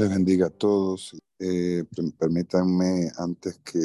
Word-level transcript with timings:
Les 0.00 0.08
bendiga 0.08 0.46
a 0.46 0.50
todos. 0.50 1.14
Eh, 1.38 1.84
permítanme 2.18 3.12
antes 3.18 3.58
que 3.58 3.80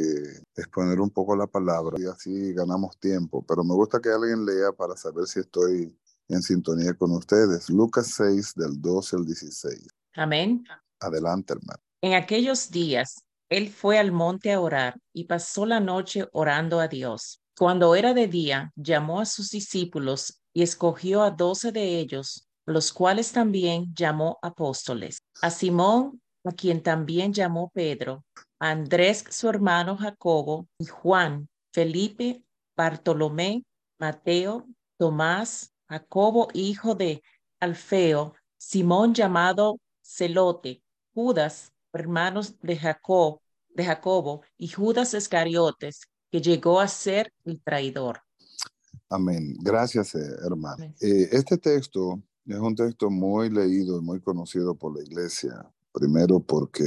exponer 0.55 1.01
un 1.01 1.09
poco 1.09 1.35
la 1.35 1.45
palabra 1.45 1.97
y 1.99 2.05
así 2.05 2.53
ganamos 2.53 2.97
tiempo, 2.99 3.45
pero 3.45 3.65
me 3.65 3.73
gusta 3.73 3.99
que 3.99 4.07
alguien 4.07 4.45
lea 4.45 4.71
para 4.71 4.95
saber 4.95 5.25
si 5.25 5.41
estoy 5.41 5.93
en 6.29 6.41
sintonía 6.41 6.93
con 6.93 7.11
ustedes. 7.11 7.69
Lucas 7.69 8.13
6 8.15 8.53
del 8.55 8.81
12 8.81 9.15
al 9.17 9.25
16. 9.25 9.87
Amén. 10.15 10.63
Adelante, 11.01 11.51
hermano. 11.51 11.81
En 12.01 12.13
aquellos 12.13 12.71
días, 12.71 13.25
él 13.49 13.67
fue 13.67 13.99
al 13.99 14.13
monte 14.13 14.53
a 14.53 14.61
orar 14.61 14.97
y 15.11 15.25
pasó 15.25 15.65
la 15.65 15.81
noche 15.81 16.29
orando 16.31 16.79
a 16.79 16.87
Dios. 16.87 17.41
Cuando 17.57 17.93
era 17.93 18.13
de 18.13 18.29
día, 18.29 18.71
llamó 18.77 19.19
a 19.19 19.25
sus 19.25 19.49
discípulos 19.49 20.41
y 20.53 20.63
escogió 20.63 21.23
a 21.23 21.31
doce 21.31 21.73
de 21.73 21.99
ellos, 21.99 22.44
los 22.65 22.91
cuales 22.91 23.31
también 23.31 23.93
llamó 23.95 24.39
apóstoles. 24.41 25.19
A 25.41 25.49
Simón, 25.49 26.21
a 26.43 26.51
quien 26.51 26.81
también 26.81 27.33
llamó 27.33 27.69
Pedro, 27.73 28.23
a 28.59 28.71
Andrés, 28.71 29.23
su 29.29 29.49
hermano 29.49 29.97
Jacobo, 29.97 30.67
y 30.79 30.85
Juan, 30.85 31.47
Felipe, 31.71 32.43
Bartolomé, 32.75 33.63
Mateo, 33.99 34.67
Tomás, 34.97 35.71
Jacobo, 35.87 36.47
hijo 36.53 36.95
de 36.95 37.21
Alfeo, 37.59 38.33
Simón 38.57 39.13
llamado 39.13 39.79
Celote, 40.01 40.81
Judas, 41.13 41.71
hermanos 41.93 42.55
de 42.61 42.77
Jacob, 42.77 43.39
de 43.69 43.85
Jacobo, 43.85 44.41
y 44.57 44.67
Judas 44.67 45.13
Iscariotes, 45.13 46.01
que 46.31 46.41
llegó 46.41 46.79
a 46.79 46.87
ser 46.87 47.31
el 47.43 47.61
traidor. 47.61 48.21
Amén. 49.09 49.55
Gracias, 49.61 50.15
eh, 50.15 50.35
hermano. 50.43 50.83
Eh, 50.99 51.29
este 51.31 51.57
texto 51.57 52.21
es 52.45 52.59
un 52.59 52.75
texto 52.75 53.09
muy 53.09 53.49
leído 53.49 53.97
y 53.99 54.01
muy 54.01 54.21
conocido 54.21 54.75
por 54.75 54.95
la 54.95 55.03
iglesia. 55.03 55.71
Primero 55.91 56.39
porque 56.39 56.85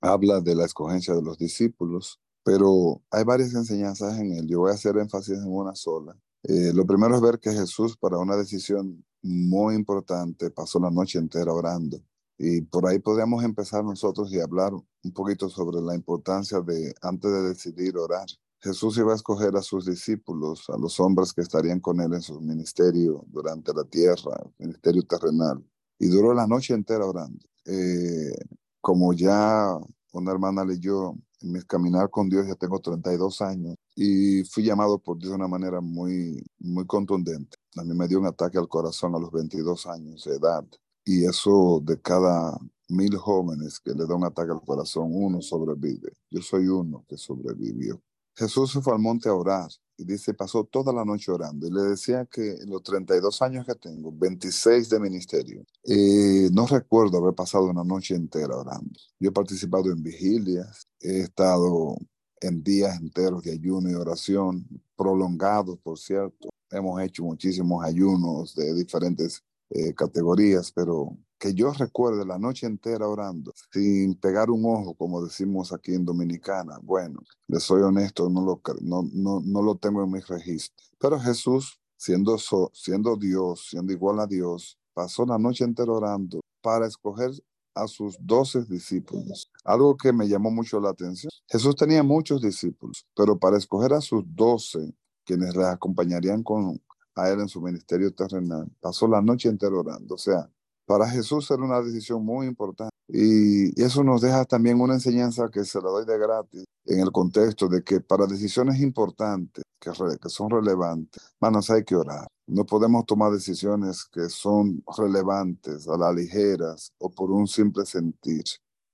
habla 0.00 0.40
de 0.40 0.54
la 0.54 0.64
escogencia 0.64 1.14
de 1.14 1.22
los 1.22 1.38
discípulos, 1.38 2.20
pero 2.44 3.02
hay 3.10 3.24
varias 3.24 3.54
enseñanzas 3.54 4.18
en 4.18 4.32
él. 4.32 4.46
Yo 4.48 4.60
voy 4.60 4.70
a 4.70 4.74
hacer 4.74 4.96
énfasis 4.96 5.38
en 5.38 5.52
una 5.52 5.74
sola. 5.74 6.16
Eh, 6.44 6.72
lo 6.74 6.86
primero 6.86 7.14
es 7.14 7.20
ver 7.20 7.38
que 7.38 7.52
Jesús 7.52 7.96
para 7.96 8.18
una 8.18 8.36
decisión 8.36 9.04
muy 9.22 9.74
importante 9.74 10.50
pasó 10.50 10.80
la 10.80 10.90
noche 10.90 11.18
entera 11.18 11.52
orando. 11.52 12.00
Y 12.38 12.62
por 12.62 12.88
ahí 12.88 12.98
podríamos 12.98 13.44
empezar 13.44 13.84
nosotros 13.84 14.32
y 14.32 14.40
hablar 14.40 14.72
un 14.74 15.12
poquito 15.12 15.48
sobre 15.48 15.80
la 15.80 15.94
importancia 15.94 16.60
de, 16.60 16.92
antes 17.00 17.30
de 17.30 17.42
decidir 17.42 17.96
orar, 17.96 18.26
Jesús 18.62 18.96
iba 18.98 19.12
a 19.12 19.16
escoger 19.16 19.56
a 19.56 19.62
sus 19.62 19.86
discípulos, 19.86 20.70
a 20.70 20.78
los 20.78 21.00
hombres 21.00 21.32
que 21.32 21.40
estarían 21.40 21.80
con 21.80 22.00
él 22.00 22.14
en 22.14 22.22
su 22.22 22.40
ministerio 22.40 23.24
durante 23.26 23.74
la 23.74 23.84
tierra, 23.84 24.40
ministerio 24.58 25.02
terrenal. 25.02 25.64
Y 25.98 26.06
duró 26.06 26.32
la 26.32 26.46
noche 26.46 26.72
entera 26.72 27.04
orando. 27.04 27.44
Eh, 27.64 28.32
como 28.80 29.12
ya 29.12 29.76
una 30.12 30.30
hermana 30.30 30.64
leyó, 30.64 31.14
en 31.40 31.52
mi 31.52 31.62
caminar 31.62 32.08
con 32.10 32.28
Dios 32.28 32.46
ya 32.46 32.54
tengo 32.54 32.78
32 32.78 33.40
años 33.42 33.74
y 33.96 34.44
fui 34.44 34.62
llamado 34.62 34.98
por 34.98 35.18
Dios 35.18 35.30
de 35.30 35.36
una 35.36 35.48
manera 35.48 35.80
muy, 35.80 36.44
muy 36.60 36.86
contundente. 36.86 37.56
A 37.76 37.82
mí 37.82 37.94
me 37.94 38.06
dio 38.06 38.20
un 38.20 38.26
ataque 38.26 38.58
al 38.58 38.68
corazón 38.68 39.14
a 39.16 39.18
los 39.18 39.32
22 39.32 39.86
años 39.86 40.24
de 40.24 40.36
edad 40.36 40.64
y 41.04 41.24
eso 41.24 41.80
de 41.84 42.00
cada 42.00 42.56
mil 42.88 43.16
jóvenes 43.16 43.80
que 43.80 43.92
le 43.92 44.06
da 44.06 44.14
un 44.14 44.24
ataque 44.24 44.52
al 44.52 44.60
corazón, 44.60 45.10
uno 45.12 45.40
sobrevive. 45.40 46.12
Yo 46.30 46.40
soy 46.42 46.68
uno 46.68 47.04
que 47.08 47.16
sobrevivió. 47.16 48.00
Jesús 48.34 48.72
se 48.72 48.80
fue 48.80 48.94
al 48.94 48.98
monte 48.98 49.28
a 49.28 49.34
orar 49.34 49.68
y 49.96 50.04
dice, 50.04 50.34
pasó 50.34 50.64
toda 50.64 50.92
la 50.92 51.04
noche 51.04 51.30
orando. 51.30 51.66
Y 51.66 51.70
le 51.70 51.82
decía 51.82 52.26
que 52.26 52.52
en 52.54 52.70
los 52.70 52.82
32 52.82 53.42
años 53.42 53.66
que 53.66 53.74
tengo, 53.74 54.12
26 54.12 54.88
de 54.88 55.00
ministerio, 55.00 55.64
eh, 55.84 56.48
no 56.52 56.66
recuerdo 56.66 57.18
haber 57.18 57.34
pasado 57.34 57.66
una 57.66 57.84
noche 57.84 58.14
entera 58.14 58.56
orando. 58.56 58.98
Yo 59.20 59.30
he 59.30 59.32
participado 59.32 59.90
en 59.90 60.02
vigilias, 60.02 60.88
he 61.00 61.20
estado 61.20 61.96
en 62.40 62.62
días 62.62 62.98
enteros 63.00 63.42
de 63.42 63.52
ayuno 63.52 63.90
y 63.90 63.94
oración, 63.94 64.66
prolongados, 64.96 65.78
por 65.78 65.98
cierto. 65.98 66.48
Hemos 66.70 67.00
hecho 67.02 67.22
muchísimos 67.22 67.84
ayunos 67.84 68.54
de 68.54 68.74
diferentes 68.74 69.42
eh, 69.70 69.94
categorías, 69.94 70.72
pero 70.72 71.16
que 71.42 71.54
yo 71.54 71.72
recuerde 71.72 72.24
la 72.24 72.38
noche 72.38 72.68
entera 72.68 73.08
orando, 73.08 73.52
sin 73.72 74.14
pegar 74.14 74.48
un 74.48 74.64
ojo, 74.64 74.94
como 74.94 75.24
decimos 75.24 75.72
aquí 75.72 75.92
en 75.92 76.04
Dominicana, 76.04 76.78
bueno, 76.80 77.18
le 77.48 77.58
soy 77.58 77.82
honesto, 77.82 78.30
no 78.30 78.42
lo, 78.42 78.62
no, 78.80 79.02
no, 79.12 79.42
no 79.44 79.60
lo 79.60 79.74
tengo 79.74 80.04
en 80.04 80.12
mi 80.12 80.20
registro. 80.20 80.86
Pero 81.00 81.18
Jesús, 81.18 81.80
siendo, 81.96 82.38
siendo 82.72 83.16
Dios, 83.16 83.66
siendo 83.70 83.92
igual 83.92 84.20
a 84.20 84.28
Dios, 84.28 84.78
pasó 84.94 85.26
la 85.26 85.36
noche 85.36 85.64
entera 85.64 85.90
orando 85.90 86.42
para 86.60 86.86
escoger 86.86 87.32
a 87.74 87.88
sus 87.88 88.16
doce 88.20 88.62
discípulos. 88.62 89.50
Algo 89.64 89.96
que 89.96 90.12
me 90.12 90.28
llamó 90.28 90.52
mucho 90.52 90.78
la 90.78 90.90
atención. 90.90 91.32
Jesús 91.48 91.74
tenía 91.74 92.04
muchos 92.04 92.40
discípulos, 92.40 93.04
pero 93.16 93.36
para 93.36 93.56
escoger 93.56 93.94
a 93.94 94.00
sus 94.00 94.22
doce, 94.28 94.94
quienes 95.24 95.56
le 95.56 95.64
acompañarían 95.64 96.44
con, 96.44 96.80
a 97.16 97.28
él 97.30 97.40
en 97.40 97.48
su 97.48 97.60
ministerio 97.60 98.14
terrenal, 98.14 98.70
pasó 98.80 99.08
la 99.08 99.20
noche 99.20 99.48
entera 99.48 99.76
orando. 99.76 100.14
O 100.14 100.18
sea, 100.18 100.48
para 100.86 101.08
Jesús 101.08 101.50
era 101.50 101.62
una 101.62 101.80
decisión 101.80 102.24
muy 102.24 102.46
importante. 102.46 102.92
Y 103.08 103.80
eso 103.82 104.02
nos 104.02 104.20
deja 104.20 104.44
también 104.44 104.80
una 104.80 104.94
enseñanza 104.94 105.48
que 105.52 105.64
se 105.64 105.80
la 105.80 105.90
doy 105.90 106.06
de 106.06 106.18
gratis 106.18 106.64
en 106.86 107.00
el 107.00 107.12
contexto 107.12 107.68
de 107.68 107.82
que 107.82 108.00
para 108.00 108.26
decisiones 108.26 108.80
importantes, 108.80 109.64
que, 109.78 109.90
son 110.28 110.50
relevantes, 110.50 111.34
manos 111.40 111.70
hay 111.70 111.84
que 111.84 111.96
orar. 111.96 112.26
No 112.46 112.64
podemos 112.64 113.04
tomar 113.04 113.32
decisiones 113.32 114.04
que 114.04 114.28
son 114.28 114.82
relevantes 114.96 115.88
a 115.88 115.96
la 115.96 116.12
ligeras 116.12 116.92
o 116.98 117.10
por 117.10 117.30
un 117.30 117.46
simple 117.46 117.84
sentir. 117.84 118.44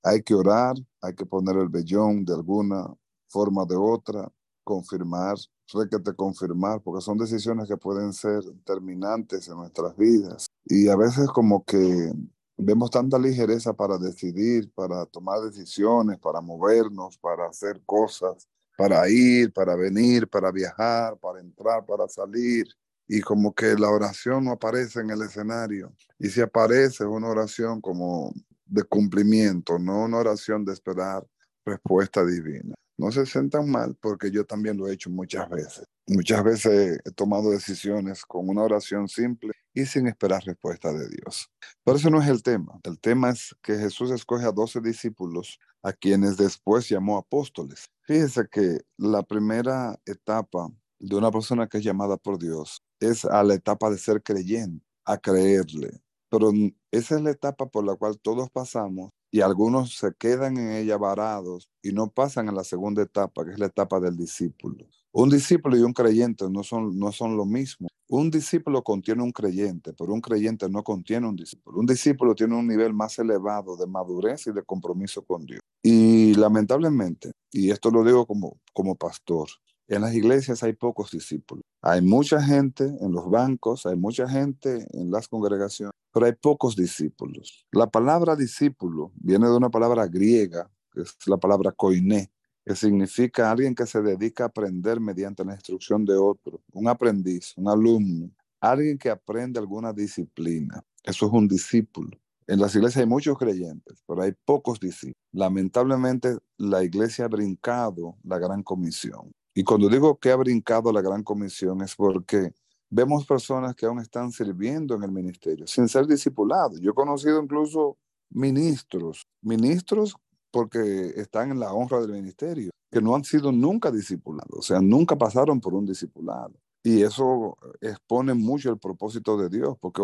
Hay 0.03 0.23
que 0.23 0.35
orar, 0.35 0.75
hay 1.03 1.15
que 1.15 1.27
poner 1.27 1.57
el 1.57 1.69
vellón 1.69 2.25
de 2.25 2.35
alguna 2.35 2.87
forma 3.29 3.65
de 3.67 3.77
otra, 3.77 4.29
confirmar, 4.65 5.37
requete 5.73 6.15
confirmar, 6.15 6.81
porque 6.83 7.03
son 7.03 7.19
decisiones 7.19 7.69
que 7.69 7.77
pueden 7.77 8.13
ser 8.13 8.43
determinantes 8.43 9.49
en 9.49 9.57
nuestras 9.57 9.97
vidas. 9.97 10.48
Y 10.71 10.89
a 10.89 10.97
veces 10.97 11.29
como 11.29 11.65
que 11.65 12.13
vemos 12.59 12.91
tanta 12.91 13.19
ligereza 13.19 13.73
para 13.73 13.97
decidir, 13.97 14.71
para 14.75 15.07
tomar 15.07 15.41
decisiones, 15.41 16.19
para 16.19 16.43
movernos, 16.43 17.17
para 17.17 17.47
hacer 17.47 17.81
cosas, 17.87 18.47
para 18.77 19.09
ir, 19.09 19.51
para 19.51 19.77
venir, 19.77 20.29
para 20.29 20.53
viajar, 20.53 21.17
para 21.19 21.41
entrar, 21.41 21.87
para 21.87 22.07
salir. 22.07 22.67
Y 23.07 23.23
como 23.23 23.55
que 23.55 23.77
la 23.77 23.89
oración 23.89 24.45
no 24.45 24.53
aparece 24.53 25.01
en 25.01 25.09
el 25.09 25.23
escenario. 25.23 25.91
Y 26.19 26.29
si 26.29 26.43
aparece 26.43 27.05
es 27.05 27.11
una 27.11 27.29
oración 27.29 27.81
como 27.81 28.35
de 28.67 28.85
cumplimiento, 28.85 29.79
no 29.79 30.05
una 30.05 30.19
oración 30.19 30.67
de 30.67 30.75
esperar 30.75 31.27
respuesta 31.65 32.27
divina. 32.27 32.75
No 32.99 33.13
se 33.13 33.25
sientan 33.27 33.71
mal 33.71 33.97
porque 34.01 34.31
yo 34.31 34.45
también 34.45 34.77
lo 34.77 34.89
he 34.89 34.93
hecho 34.93 35.09
muchas 35.09 35.49
veces. 35.49 35.85
Muchas 36.09 36.43
veces 36.43 36.99
he 37.05 37.11
tomado 37.13 37.51
decisiones 37.51 38.25
con 38.25 38.49
una 38.49 38.63
oración 38.63 39.07
simple 39.09 39.53
y 39.73 39.87
sin 39.87 40.09
esperar 40.09 40.43
respuesta 40.45 40.93
de 40.93 41.09
Dios. 41.09 41.49
Pero 41.85 41.97
eso 41.97 42.11
no 42.11 42.21
es 42.21 42.29
el 42.29 42.43
tema. 42.43 42.81
El 42.83 42.99
tema 42.99 43.31
es 43.31 43.55
que 43.63 43.77
Jesús 43.77 44.11
escoge 44.11 44.47
a 44.47 44.53
doce 44.53 44.81
discípulos 44.81 45.61
a 45.85 45.93
quienes 45.93 46.37
después 46.37 46.89
llamó 46.89 47.19
apóstoles. 47.19 47.87
Fíjese 48.03 48.49
que 48.51 48.81
la 48.97 49.23
primera 49.23 50.01
etapa 50.05 50.69
de 50.99 51.15
una 51.15 51.31
persona 51.31 51.69
que 51.69 51.79
es 51.79 51.85
llamada 51.85 52.17
por 52.17 52.37
Dios 52.37 52.83
es 52.99 53.25
a 53.25 53.45
la 53.45 53.55
etapa 53.55 53.91
de 53.91 53.99
ser 53.99 54.23
creyente, 54.25 54.85
a 55.05 55.19
creerle. 55.19 56.03
Pero 56.31 56.51
esa 56.91 57.15
es 57.15 57.23
la 57.23 57.31
etapa 57.31 57.67
por 57.67 57.85
la 57.85 57.95
cual 57.95 58.19
todos 58.19 58.51
pasamos 58.51 59.13
y 59.31 59.41
algunos 59.41 59.97
se 59.97 60.13
quedan 60.19 60.57
en 60.57 60.73
ella 60.73 60.97
varados 60.97 61.71
y 61.83 61.93
no 61.93 62.11
pasan 62.11 62.49
a 62.49 62.53
la 62.53 62.65
segunda 62.65 63.03
etapa, 63.03 63.45
que 63.45 63.53
es 63.53 63.59
la 63.59 63.67
etapa 63.67 64.01
del 64.01 64.17
discípulo. 64.17 64.87
Un 65.13 65.31
discípulo 65.31 65.77
y 65.77 65.83
un 65.83 65.93
creyente 65.93 66.49
no 66.51 66.63
son, 66.63 66.99
no 66.99 67.13
son 67.13 67.37
lo 67.37 67.45
mismo. 67.45 67.89
Un 68.09 68.31
discípulo 68.31 68.83
contiene 68.83 69.23
un 69.23 69.33
creyente, 69.33 69.93
pero 69.93 70.15
un 70.15 70.21
creyente 70.21 70.69
no 70.69 70.83
contiene 70.83 71.29
un 71.29 71.37
discípulo. 71.37 71.79
Un 71.79 71.87
discípulo 71.87 72.35
tiene 72.35 72.57
un 72.57 72.67
nivel 72.67 72.95
más 72.95 73.19
elevado 73.19 73.77
de 73.77 73.87
madurez 73.87 74.47
y 74.47 74.53
de 74.53 74.63
compromiso 74.63 75.23
con 75.23 75.45
Dios. 75.45 75.61
Y 75.83 76.35
lamentablemente, 76.35 77.33
y 77.51 77.71
esto 77.71 77.91
lo 77.91 78.05
digo 78.05 78.27
como, 78.27 78.59
como 78.73 78.97
pastor, 78.97 79.49
en 79.89 80.03
las 80.03 80.15
iglesias 80.15 80.63
hay 80.63 80.75
pocos 80.75 81.11
discípulos. 81.11 81.65
Hay 81.83 82.03
mucha 82.03 82.43
gente 82.43 82.85
en 82.85 83.13
los 83.13 83.31
bancos, 83.31 83.87
hay 83.87 83.97
mucha 83.97 84.29
gente 84.29 84.87
en 84.93 85.11
las 85.11 85.29
congregaciones, 85.29 85.93
pero 86.13 86.27
hay 86.27 86.33
pocos 86.33 86.77
discípulos. 86.77 87.67
La 87.73 87.87
palabra 87.89 88.37
discípulo 88.37 89.13
viene 89.17 89.47
de 89.47 89.57
una 89.57 89.71
palabra 89.71 90.07
griega, 90.07 90.71
que 90.93 91.03
es 91.03 91.17
la 91.27 91.37
palabra 91.37 91.73
koiné, 91.73 92.31
que 92.65 92.75
significa 92.75 93.51
alguien 93.51 93.75
que 93.75 93.87
se 93.87 94.03
dedica 94.03 94.45
a 94.45 94.47
aprender 94.49 95.01
mediante 95.01 95.45
la 95.45 95.55
instrucción 95.55 96.05
de 96.05 96.17
otro, 96.17 96.61
un 96.73 96.89
aprendiz, 96.89 97.55
un 97.57 97.69
alumno, 97.69 98.31
alguien 98.61 98.99
que 98.99 99.11
aprende 99.11 99.59
alguna 99.59 99.93
disciplina. 99.93 100.83
Eso 101.03 101.27
es 101.27 101.33
un 101.33 101.49
discípulo. 101.49 102.19
En 102.47 102.61
las 102.61 102.75
iglesias 102.75 103.03
hay 103.03 103.09
muchos 103.09 103.37
creyentes, 103.39 104.03
pero 104.07 104.23
hay 104.23 104.33
pocos 104.45 104.81
discípulos. 104.81 105.17
Lamentablemente, 105.33 106.39
la 106.57 106.83
iglesia 106.83 107.27
ha 107.27 107.29
brincado 107.29 108.17
la 108.23 108.39
gran 108.39 108.63
comisión. 108.63 109.33
Y 109.55 109.65
cuando 109.65 109.89
digo 109.89 110.19
que 110.19 110.31
ha 110.31 110.37
brincado 110.37 110.93
la 110.93 111.03
gran 111.03 111.23
comisión 111.23 111.83
es 111.83 111.95
porque 111.95 112.53
vemos 112.91 113.27
personas 113.27 113.75
que 113.75 113.87
aún 113.87 113.99
están 113.99 114.33
sirviendo 114.33 114.95
en 114.95 115.03
el 115.03 115.13
ministerio 115.13 115.67
sin 115.67 115.89
ser 115.89 116.07
discipulados. 116.07 116.81
Yo 116.81 116.91
he 116.93 116.95
conocido 116.95 117.43
incluso 117.43 117.97
ministros, 118.31 119.27
ministros 119.43 120.17
porque 120.51 121.13
están 121.17 121.51
en 121.51 121.61
la 121.61 121.73
honra 121.73 122.01
del 122.01 122.13
ministerio, 122.13 122.71
que 122.91 123.01
no 123.01 123.15
han 123.15 123.25
sido 123.25 123.53
nunca 123.53 123.91
discipulados, 123.91 124.59
o 124.59 124.63
sea, 124.63 124.81
nunca 124.81 125.17
pasaron 125.17 125.61
por 125.61 125.75
un 125.75 125.85
discipulado. 125.85 126.55
Y 126.83 127.03
eso 127.03 127.57
expone 127.81 128.33
mucho 128.33 128.71
el 128.71 128.79
propósito 128.79 129.37
de 129.37 129.51
Dios, 129.51 129.77
porque 129.79 130.01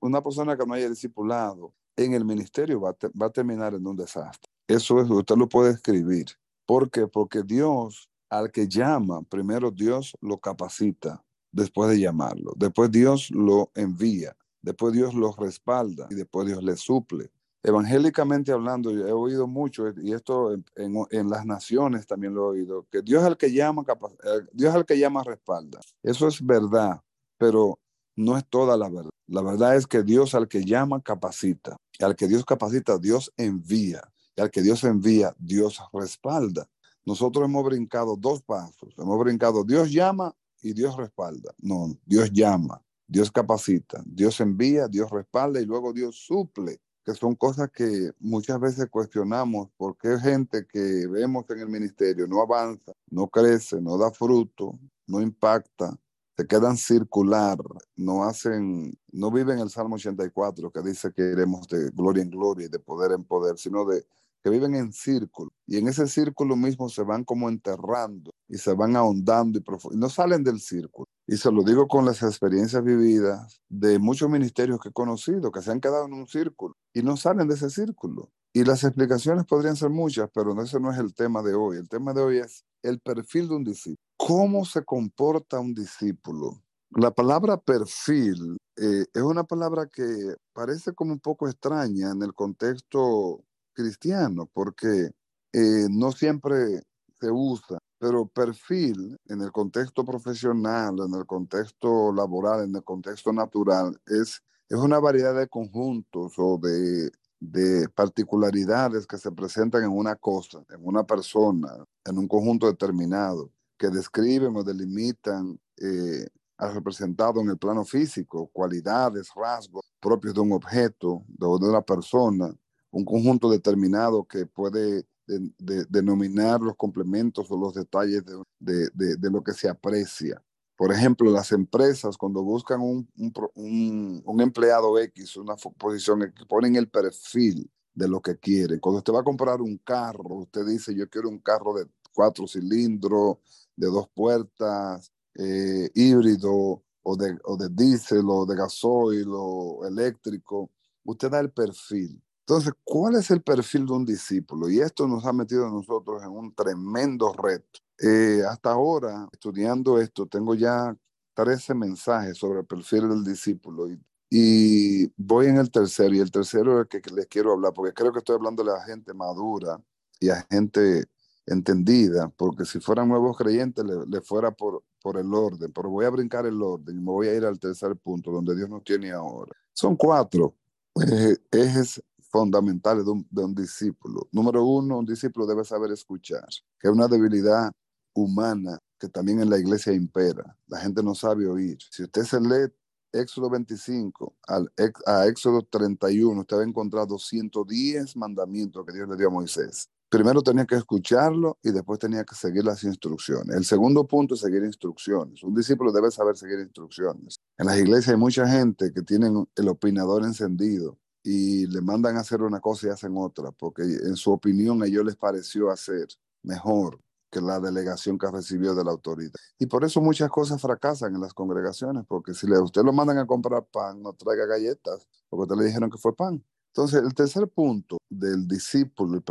una 0.00 0.22
persona 0.22 0.56
que 0.56 0.64
no 0.64 0.72
haya 0.72 0.88
discipulado 0.88 1.74
en 1.96 2.14
el 2.14 2.24
ministerio 2.24 2.80
va 2.80 2.96
a, 3.26 3.30
terminar 3.30 3.74
en 3.74 3.86
un 3.86 3.96
desastre. 3.96 4.50
Eso 4.66 5.00
es, 5.00 5.10
usted 5.10 5.36
lo 5.36 5.48
puede 5.48 5.72
escribir. 5.72 6.26
¿Por 6.64 6.90
qué? 6.90 7.06
Porque 7.06 7.42
Dios, 7.42 8.08
al 8.30 8.50
que 8.50 8.66
llama, 8.66 9.22
primero 9.22 9.70
Dios 9.70 10.16
lo 10.20 10.38
capacita 10.38 11.22
después 11.52 11.90
de 11.90 12.00
llamarlo. 12.00 12.52
Después 12.56 12.90
Dios 12.90 13.30
lo 13.30 13.70
envía. 13.74 14.36
Después 14.60 14.92
Dios 14.92 15.14
lo 15.14 15.32
respalda 15.32 16.06
y 16.10 16.14
después 16.14 16.46
Dios 16.46 16.62
le 16.62 16.76
suple 16.76 17.30
evangélicamente 17.62 18.52
hablando, 18.52 18.90
yo 18.90 19.06
he 19.06 19.12
oído 19.12 19.46
mucho, 19.46 19.92
y 20.02 20.12
esto 20.12 20.54
en, 20.74 21.30
las 21.30 21.46
naciones 21.46 22.06
también 22.06 22.34
lo 22.34 22.42
he 22.42 22.58
oído, 22.58 22.86
que 22.90 23.02
Dios 23.02 23.24
el 23.24 23.36
que 23.36 23.52
llama, 23.52 23.84
eh, 24.24 24.40
Dios 24.52 24.74
el 24.74 24.84
que 24.84 24.98
llama 24.98 25.22
respalda. 25.22 25.80
Eso 26.02 26.26
es 26.26 26.44
verdad, 26.44 27.00
pero 27.38 27.78
no 28.16 28.36
es 28.36 28.44
toda 28.48 28.76
la 28.76 28.88
verdad. 28.88 29.10
La 29.28 29.42
verdad 29.42 29.76
es 29.76 29.86
que 29.86 30.02
Dios 30.02 30.34
al 30.34 30.48
que 30.48 30.64
llama 30.64 31.00
capacita, 31.00 31.76
al 32.00 32.16
que 32.16 32.26
Dios 32.26 32.44
capacita, 32.44 32.98
Dios 32.98 33.32
envía, 33.36 34.02
y 34.36 34.40
al 34.40 34.50
que 34.50 34.62
Dios 34.62 34.82
envía, 34.84 35.34
Dios 35.38 35.80
respalda. 35.92 36.68
Nosotros 37.04 37.44
hemos 37.44 37.64
brincado 37.64 38.16
dos 38.16 38.42
pasos, 38.42 38.94
hemos 38.98 39.18
brincado, 39.20 39.64
Dios 39.64 39.90
llama 39.92 40.34
y 40.62 40.72
Dios 40.72 40.96
respalda. 40.96 41.52
No, 41.60 41.98
Dios 42.06 42.30
llama, 42.32 42.82
Dios 43.06 43.30
capacita, 43.30 44.02
Dios 44.06 44.40
envía, 44.40 44.88
Dios 44.88 45.10
respalda 45.10 45.60
y 45.60 45.66
luego 45.66 45.92
Dios 45.92 46.16
suple 46.16 46.80
que 47.04 47.14
son 47.14 47.34
cosas 47.34 47.70
que 47.72 48.12
muchas 48.20 48.60
veces 48.60 48.88
cuestionamos, 48.88 49.68
porque 49.76 50.18
gente 50.20 50.66
que 50.66 51.06
vemos 51.08 51.44
en 51.50 51.58
el 51.58 51.68
ministerio 51.68 52.26
no 52.26 52.40
avanza, 52.40 52.92
no 53.10 53.28
crece, 53.28 53.80
no 53.80 53.98
da 53.98 54.10
fruto, 54.10 54.78
no 55.06 55.20
impacta, 55.20 55.98
se 56.36 56.46
quedan 56.46 56.76
circular, 56.76 57.58
no 57.96 58.24
hacen, 58.24 58.96
no 59.10 59.30
viven 59.30 59.58
el 59.58 59.68
Salmo 59.68 59.96
84 59.96 60.70
que 60.70 60.80
dice 60.80 61.12
que 61.12 61.22
iremos 61.22 61.66
de 61.68 61.90
gloria 61.90 62.22
en 62.22 62.30
gloria 62.30 62.66
y 62.66 62.70
de 62.70 62.78
poder 62.78 63.12
en 63.12 63.24
poder, 63.24 63.58
sino 63.58 63.84
de 63.84 64.04
que 64.42 64.50
viven 64.50 64.74
en 64.74 64.92
círculo 64.92 65.50
y 65.66 65.78
en 65.78 65.88
ese 65.88 66.06
círculo 66.08 66.56
mismo 66.56 66.88
se 66.88 67.02
van 67.02 67.24
como 67.24 67.48
enterrando 67.48 68.32
y 68.48 68.58
se 68.58 68.74
van 68.74 68.96
ahondando 68.96 69.58
y, 69.58 69.96
no 69.96 70.08
salen 70.08 70.44
del 70.44 70.60
círculo. 70.60 71.06
Y 71.26 71.36
se 71.36 71.50
lo 71.50 71.62
digo 71.62 71.86
con 71.86 72.04
las 72.04 72.22
experiencias 72.22 72.82
vividas 72.82 73.62
de 73.68 73.98
muchos 73.98 74.28
ministerios 74.28 74.80
que 74.80 74.88
he 74.88 74.92
conocido 74.92 75.52
que 75.52 75.62
se 75.62 75.70
han 75.70 75.80
quedado 75.80 76.06
en 76.06 76.14
un 76.14 76.26
círculo 76.26 76.74
y 76.92 77.02
no 77.02 77.16
salen 77.16 77.48
de 77.48 77.54
ese 77.54 77.70
círculo. 77.70 78.30
Y 78.52 78.64
las 78.64 78.84
explicaciones 78.84 79.46
podrían 79.46 79.76
ser 79.76 79.88
muchas, 79.88 80.28
pero 80.34 80.60
ese 80.62 80.78
no 80.78 80.92
es 80.92 80.98
el 80.98 81.14
tema 81.14 81.42
de 81.42 81.54
hoy. 81.54 81.78
El 81.78 81.88
tema 81.88 82.12
de 82.12 82.20
hoy 82.20 82.38
es 82.38 82.64
el 82.82 83.00
perfil 83.00 83.48
de 83.48 83.54
un 83.54 83.64
discípulo. 83.64 83.98
¿Cómo 84.18 84.64
se 84.66 84.84
comporta 84.84 85.58
un 85.58 85.72
discípulo? 85.72 86.62
La 86.90 87.10
palabra 87.10 87.56
perfil 87.56 88.58
eh, 88.76 89.06
es 89.14 89.22
una 89.22 89.44
palabra 89.44 89.86
que 89.86 90.34
parece 90.52 90.92
como 90.92 91.12
un 91.12 91.20
poco 91.20 91.48
extraña 91.48 92.10
en 92.10 92.22
el 92.22 92.34
contexto 92.34 93.42
cristiano, 93.72 94.48
porque 94.52 95.10
eh, 95.52 95.86
no 95.90 96.12
siempre 96.12 96.82
se 97.20 97.30
usa, 97.30 97.78
pero 97.98 98.26
perfil 98.26 99.16
en 99.26 99.42
el 99.42 99.52
contexto 99.52 100.04
profesional, 100.04 100.96
en 101.06 101.14
el 101.14 101.26
contexto 101.26 102.12
laboral, 102.12 102.64
en 102.64 102.74
el 102.74 102.84
contexto 102.84 103.32
natural, 103.32 104.00
es, 104.06 104.42
es 104.68 104.78
una 104.78 104.98
variedad 104.98 105.34
de 105.34 105.48
conjuntos 105.48 106.34
o 106.36 106.58
de, 106.58 107.10
de 107.38 107.88
particularidades 107.88 109.06
que 109.06 109.18
se 109.18 109.30
presentan 109.32 109.84
en 109.84 109.90
una 109.90 110.16
cosa, 110.16 110.64
en 110.70 110.80
una 110.82 111.04
persona, 111.04 111.84
en 112.04 112.18
un 112.18 112.28
conjunto 112.28 112.66
determinado, 112.66 113.50
que 113.78 113.88
describen 113.88 114.56
o 114.56 114.64
delimitan 114.64 115.58
eh, 115.78 116.26
al 116.58 116.74
representado 116.74 117.40
en 117.40 117.48
el 117.50 117.58
plano 117.58 117.84
físico, 117.84 118.48
cualidades, 118.52 119.30
rasgos 119.34 119.92
propios 120.02 120.34
de 120.34 120.40
un 120.40 120.52
objeto, 120.52 121.24
de 121.28 121.46
una 121.46 121.80
persona, 121.80 122.52
un 122.92 123.04
conjunto 123.04 123.50
determinado 123.50 124.24
que 124.24 124.46
puede 124.46 125.06
denominar 125.26 126.60
los 126.60 126.76
complementos 126.76 127.50
o 127.50 127.56
los 127.56 127.74
detalles 127.74 128.22
de, 128.58 128.90
de, 128.92 129.30
lo 129.30 129.42
que 129.42 129.52
se 129.52 129.68
aprecia. 129.68 130.42
Por 130.76 130.92
ejemplo, 130.92 131.30
las 131.30 131.52
empresas 131.52 132.16
cuando 132.16 132.42
buscan 132.42 132.80
un, 132.80 133.08
un, 133.54 134.40
empleado 134.40 134.98
X, 134.98 135.36
una 135.36 135.54
posición, 135.56 136.32
ponen 136.48 136.76
el 136.76 136.88
perfil 136.88 137.70
de 137.94 138.08
lo 138.08 138.20
que 138.20 138.36
quieren. 138.38 138.80
Cuando 138.80 138.98
usted 138.98 139.12
va 139.12 139.20
a 139.20 139.24
comprar 139.24 139.60
un 139.60 139.78
carro, 139.78 140.40
usted 140.40 140.66
dice, 140.66 140.94
yo 140.94 141.08
quiero 141.08 141.28
un 141.28 141.38
carro 141.38 141.74
de 141.74 141.86
cuatro 142.12 142.46
cilindros, 142.46 143.38
de 143.76 143.86
dos 143.86 144.08
puertas, 144.14 145.12
eh, 145.34 145.90
híbrido, 145.94 146.82
o 147.04 147.16
de, 147.16 147.38
o 147.44 147.56
de 147.56 147.68
diésel, 147.70 148.24
o 148.28 148.44
de 148.44 148.56
gasoil, 148.56 149.28
o 149.28 149.86
eléctrico. 149.86 150.70
Usted 151.04 151.30
da 151.30 151.40
el 151.40 151.50
perfil. 151.50 152.20
Entonces, 152.46 152.72
¿cuál 152.82 153.14
es 153.14 153.30
el 153.30 153.40
perfil 153.42 153.86
de 153.86 153.92
un 153.92 154.04
discípulo? 154.04 154.68
Y 154.68 154.80
esto 154.80 155.06
nos 155.06 155.24
ha 155.26 155.32
metido 155.32 155.66
a 155.66 155.70
nosotros 155.70 156.22
en 156.22 156.30
un 156.30 156.54
tremendo 156.54 157.32
reto. 157.32 157.80
Eh, 157.98 158.42
hasta 158.48 158.72
ahora, 158.72 159.28
estudiando 159.32 160.00
esto, 160.00 160.26
tengo 160.26 160.54
ya 160.54 160.96
13 161.34 161.74
mensajes 161.74 162.36
sobre 162.36 162.60
el 162.60 162.66
perfil 162.66 163.08
del 163.08 163.24
discípulo 163.24 163.88
y, 163.88 164.00
y 164.28 165.12
voy 165.16 165.46
en 165.46 165.58
el 165.58 165.70
tercero. 165.70 166.14
Y 166.14 166.18
el 166.18 166.32
tercero 166.32 166.80
es 166.80 166.88
el 166.90 167.00
que 167.00 167.10
les 167.10 167.26
quiero 167.26 167.52
hablar, 167.52 167.72
porque 167.74 167.94
creo 167.94 168.12
que 168.12 168.18
estoy 168.18 168.34
hablando 168.34 168.68
a 168.74 168.84
gente 168.84 169.14
madura 169.14 169.80
y 170.18 170.30
a 170.30 170.44
gente 170.50 171.04
entendida, 171.46 172.28
porque 172.28 172.64
si 172.64 172.80
fueran 172.80 173.08
nuevos 173.08 173.36
creyentes 173.36 173.84
le, 173.84 174.20
fuera 174.20 174.50
por, 174.52 174.84
por 175.00 175.16
el 175.18 175.32
orden, 175.34 175.72
pero 175.72 175.90
voy 175.90 176.04
a 176.04 176.10
brincar 176.10 176.46
el 176.46 176.60
orden 176.62 176.96
y 176.96 177.00
me 177.00 177.10
voy 177.10 177.28
a 177.28 177.34
ir 177.34 177.44
al 177.44 177.58
tercer 177.58 177.96
punto, 177.96 178.30
donde 178.30 178.54
Dios 178.54 178.68
nos 178.68 178.84
tiene 178.84 179.10
ahora. 179.12 179.52
Son 179.72 179.96
cuatro 179.96 180.54
eh, 181.00 181.36
ejes 181.50 182.02
fundamentales 182.32 183.04
de 183.04 183.44
un, 183.44 183.54
discípulo. 183.54 184.26
Número 184.32 184.64
uno, 184.64 184.98
un 184.98 185.04
discípulo 185.04 185.46
debe 185.46 185.64
saber 185.64 185.92
escuchar, 185.92 186.48
que 186.80 186.88
es 186.88 186.92
una 186.92 187.06
debilidad 187.06 187.70
humana 188.14 188.78
que 188.98 189.08
también 189.08 189.40
en 189.40 189.50
la 189.50 189.58
iglesia 189.58 189.92
impera. 189.92 190.56
La 190.66 190.80
gente 190.80 191.02
no 191.02 191.14
sabe 191.14 191.46
oír. 191.46 191.76
Si 191.90 192.02
usted 192.04 192.22
se 192.22 192.40
lee 192.40 192.72
Éxodo 193.12 193.50
25 193.50 194.36
al, 194.46 194.72
a 195.06 195.26
Éxodo 195.26 195.62
31, 195.62 196.40
usted 196.40 196.56
va 196.56 196.62
a 196.62 196.66
encontrar 196.66 197.06
210 197.06 198.16
mandamientos 198.16 198.86
que 198.86 198.94
Dios 198.94 199.08
le 199.08 199.16
dio 199.16 199.28
a 199.28 199.30
Moisés. 199.30 199.88
Primero 200.08 200.42
tenía 200.42 200.66
que 200.66 200.76
escucharlo 200.76 201.58
y 201.62 201.70
después 201.70 201.98
tenía 201.98 202.24
que 202.24 202.34
seguir 202.34 202.64
las 202.64 202.84
instrucciones. 202.84 203.56
El 203.56 203.64
segundo 203.64 204.06
punto 204.06 204.34
es 204.34 204.40
seguir 204.40 204.62
instrucciones. 204.62 205.42
Un 205.42 205.54
discípulo 205.54 205.90
debe 205.90 206.10
saber 206.10 206.36
seguir 206.36 206.60
instrucciones. 206.60 207.36
En 207.58 207.66
las 207.66 207.78
iglesias 207.78 208.08
hay 208.08 208.16
mucha 208.16 208.46
gente 208.46 208.92
que 208.92 209.02
tienen 209.02 209.46
el 209.54 209.68
opinador 209.68 210.24
encendido 210.24 210.98
y 211.22 211.66
le 211.66 211.80
mandan 211.80 212.16
a 212.16 212.20
hacer 212.20 212.42
una 212.42 212.60
cosa 212.60 212.88
y 212.88 212.90
hacen 212.90 213.16
otra, 213.16 213.52
porque 213.52 213.82
en 213.82 214.16
su 214.16 214.32
opinión 214.32 214.82
a 214.82 214.86
ellos 214.86 215.04
les 215.04 215.16
pareció 215.16 215.70
hacer 215.70 216.08
mejor 216.42 216.98
que 217.30 217.40
la 217.40 217.58
delegación 217.60 218.18
que 218.18 218.30
recibió 218.30 218.74
de 218.74 218.84
la 218.84 218.90
autoridad. 218.90 219.32
Y 219.58 219.66
por 219.66 219.84
eso 219.84 220.00
muchas 220.00 220.30
cosas 220.30 220.60
fracasan 220.60 221.14
en 221.14 221.20
las 221.20 221.32
congregaciones, 221.32 222.04
porque 222.06 222.34
si 222.34 222.46
le, 222.46 222.58
usted 222.60 222.82
lo 222.82 222.92
mandan 222.92 223.18
a 223.18 223.26
comprar 223.26 223.64
pan, 223.64 224.02
no 224.02 224.12
traiga 224.12 224.44
galletas, 224.46 225.08
porque 225.30 225.44
usted 225.44 225.56
le 225.56 225.64
dijeron 225.64 225.90
que 225.90 225.98
fue 225.98 226.14
pan. 226.14 226.44
Entonces, 226.74 227.02
el 227.02 227.14
tercer 227.14 227.48
punto 227.48 227.98
del 228.08 228.46
discípulo, 228.46 229.22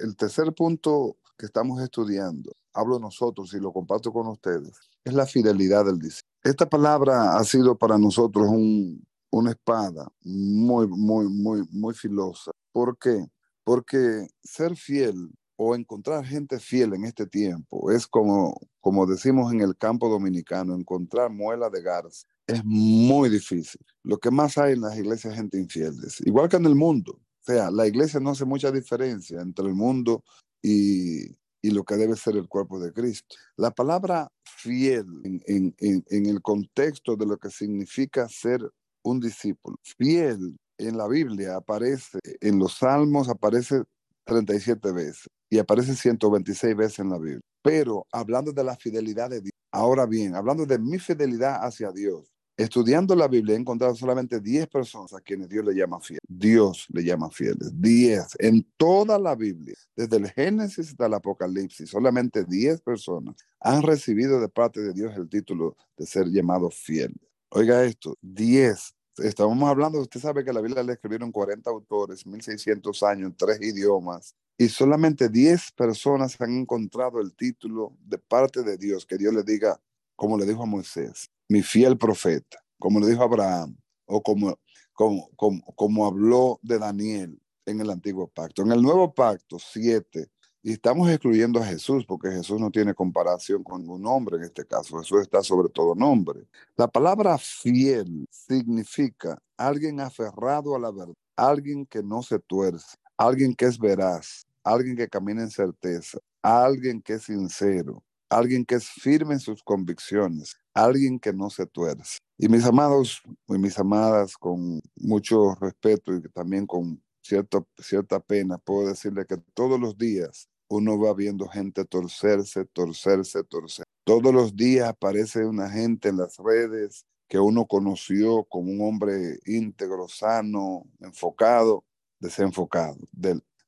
el 0.00 0.16
tercer 0.16 0.54
punto 0.54 1.16
que 1.38 1.46
estamos 1.46 1.80
estudiando, 1.82 2.52
hablo 2.74 2.98
nosotros 2.98 3.52
y 3.54 3.60
lo 3.60 3.72
comparto 3.72 4.12
con 4.12 4.26
ustedes, 4.28 4.78
es 5.04 5.14
la 5.14 5.26
fidelidad 5.26 5.86
del 5.86 5.98
discípulo. 5.98 6.30
Esta 6.42 6.68
palabra 6.68 7.36
ha 7.36 7.44
sido 7.44 7.76
para 7.76 7.98
nosotros 7.98 8.48
un, 8.48 9.02
una 9.30 9.50
espada 9.50 10.08
muy, 10.22 10.86
muy, 10.88 11.28
muy, 11.28 11.62
muy 11.70 11.94
filosa. 11.94 12.52
¿Por 12.72 12.98
qué? 12.98 13.26
Porque 13.64 14.26
ser 14.42 14.76
fiel 14.76 15.30
o 15.56 15.74
encontrar 15.74 16.24
gente 16.24 16.58
fiel 16.58 16.94
en 16.94 17.04
este 17.04 17.26
tiempo 17.26 17.90
es 17.90 18.06
como, 18.06 18.58
como 18.80 19.06
decimos 19.06 19.52
en 19.52 19.60
el 19.60 19.76
campo 19.76 20.08
dominicano, 20.08 20.74
encontrar 20.74 21.30
muela 21.30 21.68
de 21.68 21.82
garza. 21.82 22.26
Es 22.46 22.64
muy 22.64 23.28
difícil. 23.28 23.80
Lo 24.02 24.18
que 24.18 24.30
más 24.30 24.56
hay 24.58 24.72
en 24.72 24.80
las 24.80 24.96
iglesias 24.96 25.34
es 25.34 25.38
gente 25.38 25.58
infiel, 25.58 25.94
igual 26.24 26.48
que 26.48 26.56
en 26.56 26.66
el 26.66 26.74
mundo. 26.74 27.12
O 27.12 27.42
sea, 27.42 27.70
la 27.70 27.86
iglesia 27.86 28.20
no 28.20 28.30
hace 28.30 28.44
mucha 28.44 28.70
diferencia 28.70 29.40
entre 29.40 29.66
el 29.66 29.74
mundo 29.74 30.24
y, 30.62 31.26
y 31.62 31.70
lo 31.70 31.84
que 31.84 31.96
debe 31.96 32.16
ser 32.16 32.36
el 32.36 32.48
cuerpo 32.48 32.80
de 32.80 32.92
Cristo. 32.92 33.36
La 33.56 33.70
palabra 33.70 34.30
fiel 34.44 35.06
en, 35.24 35.42
en, 35.46 35.74
en, 36.08 36.26
el 36.26 36.42
contexto 36.42 37.16
de 37.16 37.26
lo 37.26 37.38
que 37.38 37.50
significa 37.50 38.28
ser 38.28 38.60
un 39.02 39.20
discípulo. 39.20 39.76
Fiel 39.82 40.56
en 40.78 40.96
la 40.96 41.08
Biblia 41.08 41.56
aparece, 41.56 42.18
en 42.40 42.58
los 42.58 42.78
Salmos 42.78 43.28
aparece 43.28 43.82
37 44.24 44.92
veces 44.92 45.28
y 45.48 45.58
aparece 45.58 45.94
126 45.94 46.76
veces 46.76 46.98
en 47.00 47.10
la 47.10 47.18
Biblia. 47.18 47.40
Pero 47.62 48.06
hablando 48.12 48.52
de 48.52 48.64
la 48.64 48.76
fidelidad 48.76 49.30
de 49.30 49.40
Dios, 49.40 49.52
ahora 49.72 50.06
bien, 50.06 50.34
hablando 50.34 50.64
de 50.64 50.78
mi 50.78 50.98
fidelidad 50.98 51.64
hacia 51.64 51.92
Dios, 51.92 52.30
Estudiando 52.60 53.16
la 53.16 53.26
Biblia 53.26 53.54
he 53.54 53.58
encontrado 53.58 53.94
solamente 53.94 54.38
10 54.38 54.66
personas 54.66 55.14
a 55.14 55.20
quienes 55.22 55.48
Dios 55.48 55.64
le 55.64 55.74
llama 55.74 55.98
fieles. 55.98 56.20
Dios 56.28 56.86
le 56.90 57.02
llama 57.02 57.30
fieles. 57.30 57.72
10 57.80 58.36
en 58.38 58.66
toda 58.76 59.18
la 59.18 59.34
Biblia, 59.34 59.74
desde 59.96 60.18
el 60.18 60.30
Génesis 60.30 60.90
hasta 60.90 61.06
el 61.06 61.14
Apocalipsis, 61.14 61.88
solamente 61.88 62.44
10 62.44 62.82
personas 62.82 63.36
han 63.60 63.82
recibido 63.82 64.38
de 64.42 64.50
parte 64.50 64.82
de 64.82 64.92
Dios 64.92 65.16
el 65.16 65.30
título 65.30 65.74
de 65.96 66.04
ser 66.04 66.26
llamados 66.26 66.74
fieles. 66.74 67.29
Oiga 67.52 67.82
esto, 67.84 68.16
10. 68.22 68.94
Estamos 69.18 69.68
hablando, 69.68 70.00
usted 70.00 70.20
sabe 70.20 70.44
que 70.44 70.52
la 70.52 70.60
Biblia 70.60 70.84
le 70.84 70.92
escribieron 70.92 71.32
40 71.32 71.68
autores, 71.68 72.24
1600 72.24 73.02
años, 73.02 73.32
tres 73.36 73.60
idiomas, 73.60 74.36
y 74.56 74.68
solamente 74.68 75.28
10 75.28 75.72
personas 75.72 76.40
han 76.40 76.60
encontrado 76.60 77.20
el 77.20 77.34
título 77.34 77.96
de 78.04 78.18
parte 78.18 78.62
de 78.62 78.76
Dios, 78.78 79.04
que 79.04 79.18
Dios 79.18 79.34
le 79.34 79.42
diga, 79.42 79.80
como 80.14 80.38
le 80.38 80.46
dijo 80.46 80.62
a 80.62 80.66
Moisés, 80.66 81.28
mi 81.48 81.60
fiel 81.62 81.98
profeta, 81.98 82.62
como 82.78 83.00
le 83.00 83.08
dijo 83.08 83.24
Abraham, 83.24 83.76
o 84.06 84.22
como, 84.22 84.56
como, 84.92 85.28
como, 85.74 86.06
habló 86.06 86.60
de 86.62 86.78
Daniel 86.78 87.42
en 87.66 87.80
el 87.80 87.90
antiguo 87.90 88.28
pacto. 88.28 88.62
En 88.62 88.70
el 88.70 88.80
nuevo 88.80 89.12
pacto, 89.12 89.58
siete, 89.58 90.28
y 90.62 90.72
estamos 90.72 91.08
excluyendo 91.08 91.60
a 91.60 91.66
Jesús 91.66 92.04
porque 92.06 92.30
Jesús 92.30 92.60
no 92.60 92.70
tiene 92.70 92.94
comparación 92.94 93.62
con 93.64 93.80
ningún 93.80 94.06
hombre 94.06 94.36
en 94.36 94.44
este 94.44 94.66
caso. 94.66 94.98
Jesús 94.98 95.22
está 95.22 95.42
sobre 95.42 95.70
todo 95.70 95.94
nombre. 95.94 96.46
La 96.76 96.86
palabra 96.86 97.38
fiel 97.38 98.26
significa 98.30 99.38
alguien 99.56 100.00
aferrado 100.00 100.74
a 100.74 100.78
la 100.78 100.90
verdad, 100.90 101.14
alguien 101.36 101.86
que 101.86 102.02
no 102.02 102.22
se 102.22 102.38
tuerce, 102.38 102.96
alguien 103.16 103.54
que 103.54 103.66
es 103.66 103.78
veraz, 103.78 104.46
alguien 104.62 104.96
que 104.96 105.08
camina 105.08 105.42
en 105.42 105.50
certeza, 105.50 106.18
alguien 106.42 107.00
que 107.00 107.14
es 107.14 107.24
sincero, 107.24 108.02
alguien 108.28 108.64
que 108.64 108.74
es 108.74 108.88
firme 108.88 109.34
en 109.34 109.40
sus 109.40 109.62
convicciones, 109.62 110.56
alguien 110.74 111.18
que 111.18 111.32
no 111.32 111.48
se 111.48 111.66
tuerce. 111.66 112.18
Y 112.36 112.48
mis 112.48 112.64
amados 112.64 113.22
y 113.48 113.58
mis 113.58 113.78
amadas, 113.78 114.36
con 114.36 114.80
mucho 114.96 115.54
respeto 115.54 116.14
y 116.14 116.20
también 116.30 116.66
con 116.66 117.02
cierto, 117.22 117.66
cierta 117.78 118.20
pena, 118.20 118.58
puedo 118.58 118.88
decirle 118.88 119.26
que 119.26 119.38
todos 119.54 119.80
los 119.80 119.96
días 119.96 120.48
uno 120.70 120.98
va 120.98 121.12
viendo 121.14 121.48
gente 121.48 121.84
torcerse, 121.84 122.64
torcerse, 122.64 123.44
torcerse. 123.44 123.84
Todos 124.04 124.32
los 124.32 124.56
días 124.56 124.88
aparece 124.88 125.44
una 125.44 125.68
gente 125.68 126.08
en 126.08 126.16
las 126.16 126.36
redes 126.38 127.04
que 127.28 127.38
uno 127.38 127.66
conoció 127.66 128.44
como 128.44 128.72
un 128.72 128.80
hombre 128.80 129.38
íntegro, 129.44 130.08
sano, 130.08 130.84
enfocado, 131.00 131.84
desenfocado, 132.18 132.98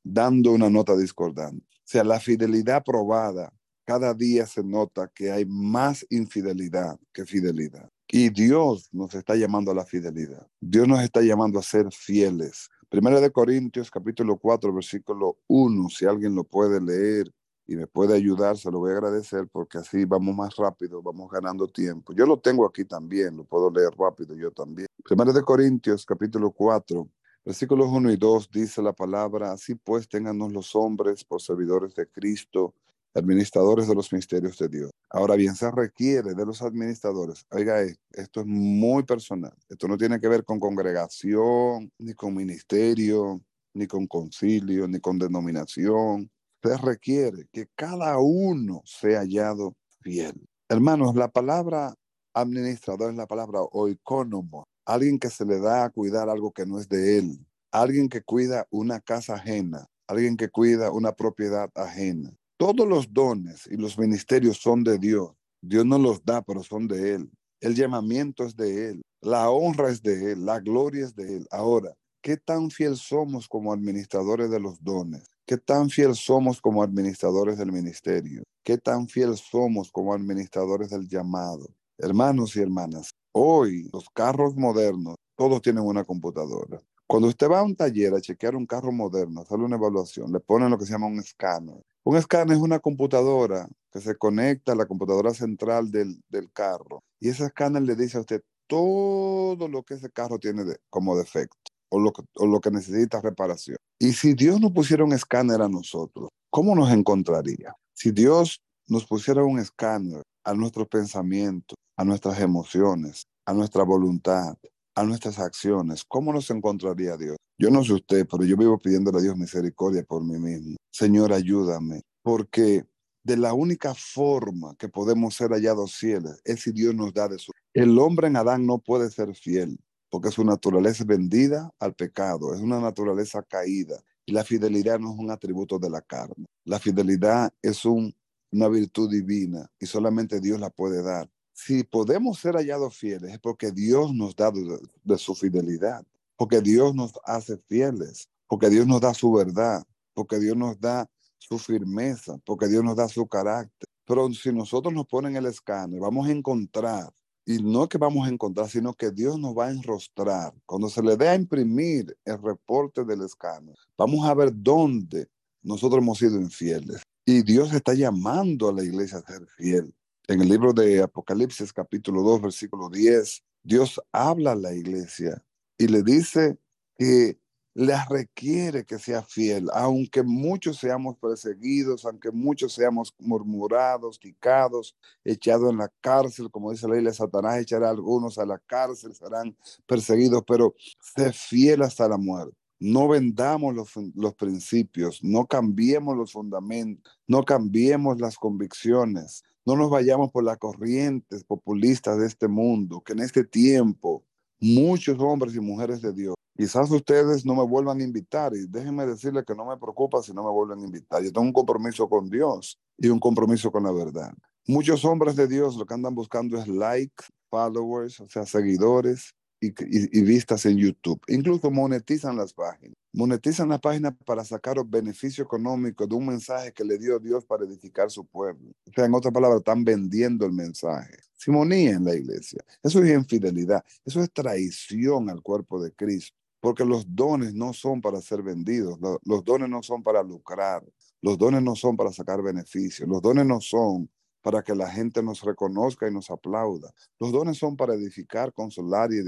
dando 0.03 0.53
una 0.53 0.71
nota 0.71 0.97
discordante. 0.97 1.67
O 1.77 1.85
sea, 1.85 2.05
la 2.05 2.19
fidelidad 2.19 2.83
probada 2.85 3.53
cada 3.85 4.15
día 4.15 4.47
se 4.47 4.63
nota 4.63 5.11
que 5.13 5.31
hay 5.31 5.45
más 5.45 6.07
infidelidad 6.09 6.99
que 7.13 7.27
fidelidad. 7.27 7.91
Y 8.09 8.31
Dios 8.31 8.89
nos 8.93 9.15
está 9.15 9.35
llamando 9.35 9.71
a 9.71 9.75
la 9.75 9.85
fidelidad. 9.85 10.47
Dios 10.61 10.87
nos 10.87 11.03
está 11.03 11.21
llamando 11.21 11.59
a 11.59 11.63
ser 11.63 11.91
fieles. 11.91 12.69
Primera 12.93 13.23
de 13.23 13.31
Corintios 13.31 13.91
capítulo 13.91 14.37
4 14.37 14.71
versículo 14.71 15.39
1, 15.47 15.89
si 15.89 16.05
alguien 16.05 16.35
lo 16.35 16.45
puede 16.45 16.79
leer 16.79 17.33
y 17.67 17.75
me 17.75 17.87
puede 17.87 18.15
ayudar, 18.15 18.59
se 18.59 18.71
lo 18.71 18.81
voy 18.81 18.91
a 18.91 18.97
agradecer 18.97 19.49
porque 19.51 19.79
así 19.79 20.05
vamos 20.05 20.37
más 20.37 20.55
rápido, 20.57 21.01
vamos 21.01 21.31
ganando 21.31 21.67
tiempo. 21.67 22.13
Yo 22.13 22.27
lo 22.27 22.39
tengo 22.39 22.67
aquí 22.67 22.85
también, 22.85 23.35
lo 23.35 23.45
puedo 23.45 23.71
leer 23.71 23.95
rápido 23.99 24.37
yo 24.37 24.51
también. 24.51 24.89
Primera 25.03 25.33
de 25.33 25.41
Corintios 25.41 26.05
capítulo 26.05 26.51
4 26.51 27.09
versículos 27.47 27.89
1 27.89 28.13
y 28.13 28.17
2 28.19 28.51
dice 28.51 28.83
la 28.83 28.93
palabra, 28.93 29.53
así 29.53 29.75
pues 29.75 30.07
téngannos 30.07 30.53
los 30.53 30.77
hombres 30.77 31.25
por 31.25 31.41
servidores 31.41 31.95
de 31.95 32.07
Cristo 32.09 32.75
administradores 33.15 33.89
de 33.89 33.95
los 33.95 34.13
misterios 34.13 34.59
de 34.59 34.69
Dios. 34.69 34.91
Ahora 35.11 35.37
bien, 35.37 35.55
se 35.55 35.71
requiere 35.71 36.35
de 36.35 36.47
los 36.47 36.63
administradores. 36.63 37.45
Oiga, 37.51 37.83
esto 38.13 38.41
es 38.41 38.47
muy 38.47 39.03
personal. 39.05 39.55
Esto 39.69 39.89
no 39.89 39.97
tiene 39.97 40.21
que 40.21 40.29
ver 40.29 40.45
con 40.45 40.59
congregación, 40.59 41.91
ni 41.99 42.15
con 42.15 42.35
ministerio, 42.35 43.43
ni 43.75 43.87
con 43.87 44.07
concilio, 44.07 44.89
ni 44.89 45.01
con 45.01 45.19
denominación. 45.19 46.31
Se 46.63 46.77
requiere 46.77 47.47
que 47.53 47.67
cada 47.75 48.19
uno 48.19 48.83
sea 48.85 49.21
hallado 49.21 49.75
fiel. 50.01 50.47
Hermanos, 50.69 51.15
la 51.15 51.29
palabra 51.29 51.95
administrador 52.35 53.11
es 53.11 53.17
la 53.17 53.27
palabra 53.27 53.61
oikónomo, 53.61 54.65
alguien 54.87 55.19
que 55.19 55.29
se 55.29 55.45
le 55.45 55.61
da 55.61 55.85
a 55.85 55.91
cuidar 55.91 56.29
algo 56.29 56.53
que 56.53 56.65
no 56.65 56.79
es 56.79 56.89
de 56.89 57.19
él, 57.19 57.47
alguien 57.71 58.09
que 58.09 58.23
cuida 58.23 58.67
una 58.71 59.01
casa 59.01 59.35
ajena, 59.35 59.87
alguien 60.07 60.37
que 60.37 60.49
cuida 60.49 60.91
una 60.91 61.13
propiedad 61.13 61.71
ajena. 61.75 62.35
Todos 62.63 62.87
los 62.87 63.13
dones 63.13 63.67
y 63.69 63.77
los 63.77 63.99
ministerios 63.99 64.59
son 64.59 64.85
de 64.85 64.97
Dios. 64.97 65.33
Dios 65.61 65.85
no 65.85 65.99
los 65.99 66.25
da, 66.25 66.43
pero 66.43 66.63
son 66.63 66.87
de 66.87 67.17
Él. 67.17 67.29
El 67.61 67.75
llamamiento 67.75 68.45
es 68.45 68.55
de 68.55 68.91
Él. 68.91 69.03
La 69.21 69.51
honra 69.51 69.91
es 69.91 70.01
de 70.01 70.31
Él. 70.31 70.47
La 70.47 70.61
gloria 70.61 71.05
es 71.05 71.17
de 71.17 71.39
Él. 71.39 71.47
Ahora, 71.51 71.93
¿qué 72.23 72.37
tan 72.37 72.71
fiel 72.71 72.95
somos 72.95 73.49
como 73.49 73.73
administradores 73.73 74.49
de 74.49 74.61
los 74.61 74.81
dones? 74.81 75.25
¿Qué 75.45 75.57
tan 75.57 75.91
fiel 75.91 76.15
somos 76.15 76.61
como 76.61 76.85
administradores 76.85 77.59
del 77.59 77.73
ministerio? 77.73 78.45
¿Qué 78.63 78.79
tan 78.79 79.09
fiel 79.09 79.37
somos 79.37 79.91
como 79.91 80.15
administradores 80.15 80.91
del 80.91 81.09
llamado? 81.09 81.67
Hermanos 81.99 82.55
y 82.55 82.61
hermanas, 82.61 83.11
hoy 83.33 83.91
los 83.93 84.09
carros 84.15 84.55
modernos, 84.55 85.17
todos 85.37 85.63
tienen 85.63 85.83
una 85.83 86.05
computadora. 86.05 86.81
Cuando 87.13 87.29
usted 87.29 87.47
va 87.47 87.59
a 87.59 87.63
un 87.63 87.77
taller 87.77 88.15
a 88.15 88.23
chequear 88.23 88.57
un 88.57 88.65
carro 88.65 88.91
moderno, 88.91 89.43
hacerle 89.43 89.67
una 89.67 89.77
evaluación, 89.77 90.33
le 90.33 90.41
ponen 90.41 90.71
lo 90.71 90.79
que 90.79 90.87
se 90.87 90.93
llama 90.93 91.09
un 91.09 91.19
escáner. 91.19 91.79
Un 92.05 92.17
escáner 92.17 92.57
es 92.57 92.63
una 92.63 92.79
computadora 92.79 93.69
que 93.93 94.01
se 94.01 94.17
conecta 94.17 94.73
a 94.73 94.75
la 94.75 94.87
computadora 94.87 95.35
central 95.35 95.91
del, 95.91 96.23
carro 96.55 97.03
y 97.21 97.29
ese 97.29 97.45
escáner 97.45 97.83
le 97.83 97.97
dice 97.97 98.17
a 98.17 98.21
usted 98.21 98.41
todo 98.67 99.69
lo 99.69 99.83
que 99.83 99.93
ese 99.93 100.09
carro 100.09 100.39
tiene 100.39 100.63
como 100.89 101.15
defecto 101.15 101.59
o 101.91 102.01
lo, 102.01 102.15
o 102.37 102.47
lo 102.47 102.61
que 102.61 102.71
necesita 102.71 103.21
reparación. 103.21 103.77
Y 103.99 104.15
si 104.15 104.33
Dios 104.33 104.59
nos 104.59 104.73
pusiera 104.73 105.05
un 105.05 105.13
escáner 105.13 105.61
a 105.61 105.69
nosotros, 105.69 106.31
¿cómo 106.49 106.75
nos 106.75 106.91
encontraría? 106.93 107.77
Si 107.93 108.11
Dios 108.11 108.63
nos 108.89 109.05
pusiera 109.05 109.45
un 109.45 109.59
escáner 109.59 110.23
a 110.45 110.55
nuestros 110.55 110.89
pensamientos, 110.89 111.77
a 111.95 112.07
nuestras 112.07 112.41
emociones, 112.41 113.25
a 113.45 113.53
nuestra 113.53 113.83
voluntad, 113.83 114.57
a 114.95 115.05
nuestras 115.05 115.39
acciones, 115.39 116.05
¿cómo 116.05 116.33
nos 116.33 116.51
encontraría 116.51 117.17
Dios? 117.17 117.37
Yo 117.59 117.71
no 117.71 117.85
sé 117.85 117.95
usted, 117.95 118.27
pero 118.31 118.45
yo 118.45 118.57
vivo 118.57 118.79
pidiéndole 118.79 119.19
a 119.19 119.23
Dios 119.23 119.37
misericordia 119.37 120.03
por 120.03 120.25
mí 120.25 120.39
mismo. 120.39 120.77
Señor, 120.91 121.33
ayúdame, 121.33 122.03
porque 122.23 122.85
de 123.25 123.37
la 123.37 123.55
única 123.55 123.95
forma 123.95 124.75
que 124.77 124.89
podemos 124.89 125.35
ser 125.35 125.51
hallados 125.51 125.95
fieles 125.95 126.41
es 126.45 126.61
si 126.61 126.73
Dios 126.73 126.95
nos 126.95 127.13
da 127.15 127.29
de 127.29 127.39
su. 127.39 127.53
El 127.73 127.99
hombre 127.99 128.27
en 128.27 128.37
Adán 128.37 128.67
no 128.67 128.79
puede 128.79 129.11
ser 129.11 129.35
fiel 129.35 129.79
porque 130.13 130.31
su 130.31 130.45
naturaleza 130.45 131.05
es 131.05 131.07
vendida 131.07 131.73
al 131.79 131.95
pecado, 131.95 132.55
es 132.55 132.61
una 132.61 132.79
naturaleza 132.79 133.43
caída 133.43 133.97
y 134.27 134.33
la 134.33 134.45
fidelidad 134.45 134.99
no 134.99 135.15
es 135.15 135.19
un 135.19 135.31
atributo 135.31 135.79
de 135.79 135.89
la 135.89 136.03
carne. 136.03 136.45
La 136.65 136.79
fidelidad 136.79 137.51
es 137.63 137.87
una 137.87 138.69
virtud 138.69 139.11
divina 139.11 139.67
y 139.81 139.87
solamente 139.87 140.39
Dios 140.39 140.61
la 140.61 140.69
puede 140.69 141.03
dar 141.03 141.31
si 141.53 141.85
podemos 141.85 142.39
ser 142.39 142.57
hallados 142.57 142.97
fieles 142.97 143.33
es 143.33 143.39
porque 143.39 143.71
Dios 143.71 144.15
nos 144.15 144.35
da 144.35 144.51
de, 144.51 145.19
su 145.19 145.35
fidelidad, 145.35 146.05
porque 146.37 146.61
Dios 146.61 146.95
nos 146.95 147.13
hace 147.25 147.59
fieles, 147.69 148.29
porque 148.49 148.71
Dios 148.71 148.87
nos 148.87 149.01
da 149.01 149.15
su 149.15 149.33
verdad, 149.33 149.85
porque 150.15 150.39
Dios 150.39 150.57
nos 150.57 150.81
da 150.81 151.09
su 151.39 151.59
firmeza, 151.59 152.39
porque 152.45 152.69
Dios 152.69 152.83
nos 152.83 152.97
da 152.97 153.09
su 153.09 153.27
carácter. 153.27 153.89
Pero 154.05 154.33
si 154.33 154.53
nosotros 154.53 154.93
nos 154.93 155.07
ponen 155.07 155.37
el 155.37 155.47
escáner, 155.47 156.01
vamos 156.01 156.29
a 156.29 156.33
encontrar, 156.33 157.13
y 157.45 157.59
no 157.59 157.89
que 157.89 157.99
vamos 157.99 158.27
a 158.27 158.31
encontrar, 158.31 158.69
sino 158.69 158.95
que 158.95 159.11
Dios 159.11 159.39
nos 159.39 159.57
va 159.57 159.67
a 159.67 159.71
enrostrar. 159.71 160.55
Cuando 160.65 160.89
se 160.89 161.03
le 161.03 161.17
dé 161.17 161.29
a 161.29 161.35
imprimir 161.35 162.17
el 162.25 162.41
reporte 162.41 163.05
del 163.05 163.23
escáner, 163.23 163.77
vamos 163.97 164.27
a 164.27 164.35
ver 164.35 164.51
dónde 164.55 165.29
nosotros 165.63 166.03
hemos 166.03 166.19
sido 166.19 166.41
infieles. 166.41 167.03
Y 167.25 167.43
Dios 167.43 167.73
está 167.73 167.95
llamando 167.95 168.69
a 168.69 168.73
la 168.73 168.85
iglesia 168.85 169.19
a 169.19 169.23
ser 169.23 169.47
fiel. 169.57 169.95
En 170.29 170.41
el 170.41 170.49
libro 170.49 170.73
de 170.73 171.03
Apocalipsis 171.03 171.73
capítulo 171.73 172.23
2, 172.23 172.43
versículo 172.43 172.89
10, 172.89 173.43
Dios 173.65 174.01
habla 174.13 174.53
a 174.53 174.57
la 174.57 174.73
iglesia 174.73 175.45
y 175.77 175.89
le 175.89 176.05
dice 176.05 176.59
que 176.97 177.41
le 177.75 177.95
requiere 178.09 178.85
que 178.85 179.01
sea 179.01 179.23
fiel, 179.23 179.69
aunque 179.75 180.23
muchos 180.23 180.79
seamos 180.79 181.17
perseguidos, 181.19 182.05
aunque 182.05 182.31
muchos 182.31 182.73
seamos 182.73 183.13
murmurados, 183.19 184.21
picados, 184.21 184.97
echados 185.25 185.73
en 185.73 185.79
la 185.79 185.93
cárcel, 186.01 186.53
como 186.53 186.71
dice 186.71 186.87
la 186.87 186.95
Biblia, 186.95 187.13
Satanás 187.13 187.59
echará 187.59 187.89
a 187.89 187.91
algunos 187.91 188.39
a 188.39 188.47
la 188.47 188.59
cárcel, 188.59 189.17
serán 189.17 189.57
perseguidos, 189.87 190.45
pero 190.47 190.77
sé 191.17 191.33
fiel 191.33 191.83
hasta 191.83 192.07
la 192.07 192.17
muerte. 192.17 192.57
No 192.79 193.09
vendamos 193.09 193.75
los 194.15 194.35
principios, 194.35 195.23
no 195.23 195.47
cambiemos 195.47 196.17
los 196.17 196.33
fundamentos, 196.33 197.13
no 197.27 197.45
cambiemos 197.45 198.21
las 198.21 198.37
convicciones, 198.37 199.45
no 199.65 199.77
nos 199.77 199.91
vayamos 199.91 200.31
por 200.31 200.45
las 200.45 200.59
corrientes 200.59 201.45
populistas 201.45 202.19
de 202.19 202.27
este 202.27 202.49
mundo, 202.49 203.01
que 203.01 203.13
en 203.13 203.21
este 203.21 203.45
tiempo 203.45 204.25
muchos 204.61 205.19
hombres 205.19 205.55
y 205.55 205.61
mujeres 205.61 206.01
de 206.03 206.13
Dios, 206.13 206.35
quizás 206.57 206.91
ustedes 206.91 207.45
no 207.45 207.55
me 207.55 207.65
vuelvan 207.65 208.01
a 208.01 208.05
invitar 208.05 208.53
y 208.55 208.67
déjenme 208.69 209.07
decirles 209.07 209.45
que 209.45 209.55
no 209.55 209.67
me 209.67 209.77
preocupa 209.77 210.23
si 210.23 210.33
no 210.33 210.43
me 210.45 210.51
vuelven 210.51 210.81
a 210.81 210.87
invitar. 210.87 211.23
Yo 211.23 211.33
tengo 211.33 211.47
un 211.47 211.53
compromiso 211.53 212.09
con 212.09 212.29
Dios 212.29 212.79
y 212.99 213.09
un 213.09 213.19
compromiso 213.19 213.71
con 213.71 213.85
la 213.85 213.93
verdad. 213.93 214.33
Muchos 214.67 215.05
hombres 215.05 215.35
de 215.37 215.49
Dios 215.49 215.77
lo 215.77 215.87
que 215.87 215.95
andan 215.95 216.15
buscando 216.15 216.59
es 216.59 216.69
likes, 216.69 217.25
followers, 217.51 218.21
o 218.21 218.29
sea, 218.29 218.47
seguidores 218.47 219.35
y, 219.61 220.23
vistas 220.23 220.67
en 220.67 220.77
YouTube. 220.77 221.21
Incluso 221.29 221.71
monetizan 221.71 222.37
las 222.37 222.53
páginas. 222.53 222.95
Monetizan 223.13 223.69
las 223.69 223.81
páginas 223.81 224.15
para 224.25 224.45
sacar 224.45 224.77
beneficio 224.87 225.45
económico 225.45 226.07
de 226.07 226.15
un 226.15 226.27
mensaje 226.27 226.73
que 226.73 226.85
le 226.85 226.97
dio 226.97 227.19
Dios 227.19 227.45
para 227.45 227.65
edificar 227.65 228.11
su 228.11 228.25
pueblo. 228.25 228.71
O 228.89 228.93
sea, 228.95 229.05
en 229.05 229.15
otras 229.15 229.35
palabras, 229.35 229.59
están 229.59 229.85
vendiendo 229.85 230.47
el 230.47 230.53
mensaje. 230.53 231.19
Simonía 231.35 231.91
en 231.91 232.05
la 232.05 232.15
iglesia. 232.15 232.65
Eso 232.83 233.03
es 233.03 233.11
infidelidad. 233.11 233.85
Eso 234.05 234.23
es 234.23 234.33
traición 234.33 235.29
al 235.29 235.43
cuerpo 235.43 235.83
de 235.83 235.93
Cristo. 235.93 236.37
Porque 236.61 236.85
los 236.85 237.05
dones 237.15 237.53
no 237.53 237.73
son 237.73 238.01
para 238.01 238.21
ser 238.21 238.43
vendidos. 238.43 238.99
Los 239.25 239.45
dones 239.45 239.69
no 239.69 239.83
son 239.83 240.03
para 240.03 240.23
lucrar. 240.23 240.83
Los 241.21 241.37
dones 241.37 241.63
no 241.63 241.77
son 241.77 241.97
para 241.97 242.13
sacar 242.13 242.41
beneficios. 242.43 243.09
Los 243.09 243.21
dones 243.21 243.45
no 243.45 243.61
son 243.61 244.09
para 244.43 244.63
que 244.63 244.75
la 244.75 244.91
gente 244.91 245.23
nos 245.23 245.43
reconozca 245.43 246.09
y 246.09 246.13
nos 246.13 246.31
aplauda. 246.31 246.93
Los 247.19 247.33
dones 247.33 247.59
son 247.59 247.77
para 247.77 247.95
edificar, 247.95 248.53
consolar 248.53 249.11
y, 249.13 249.21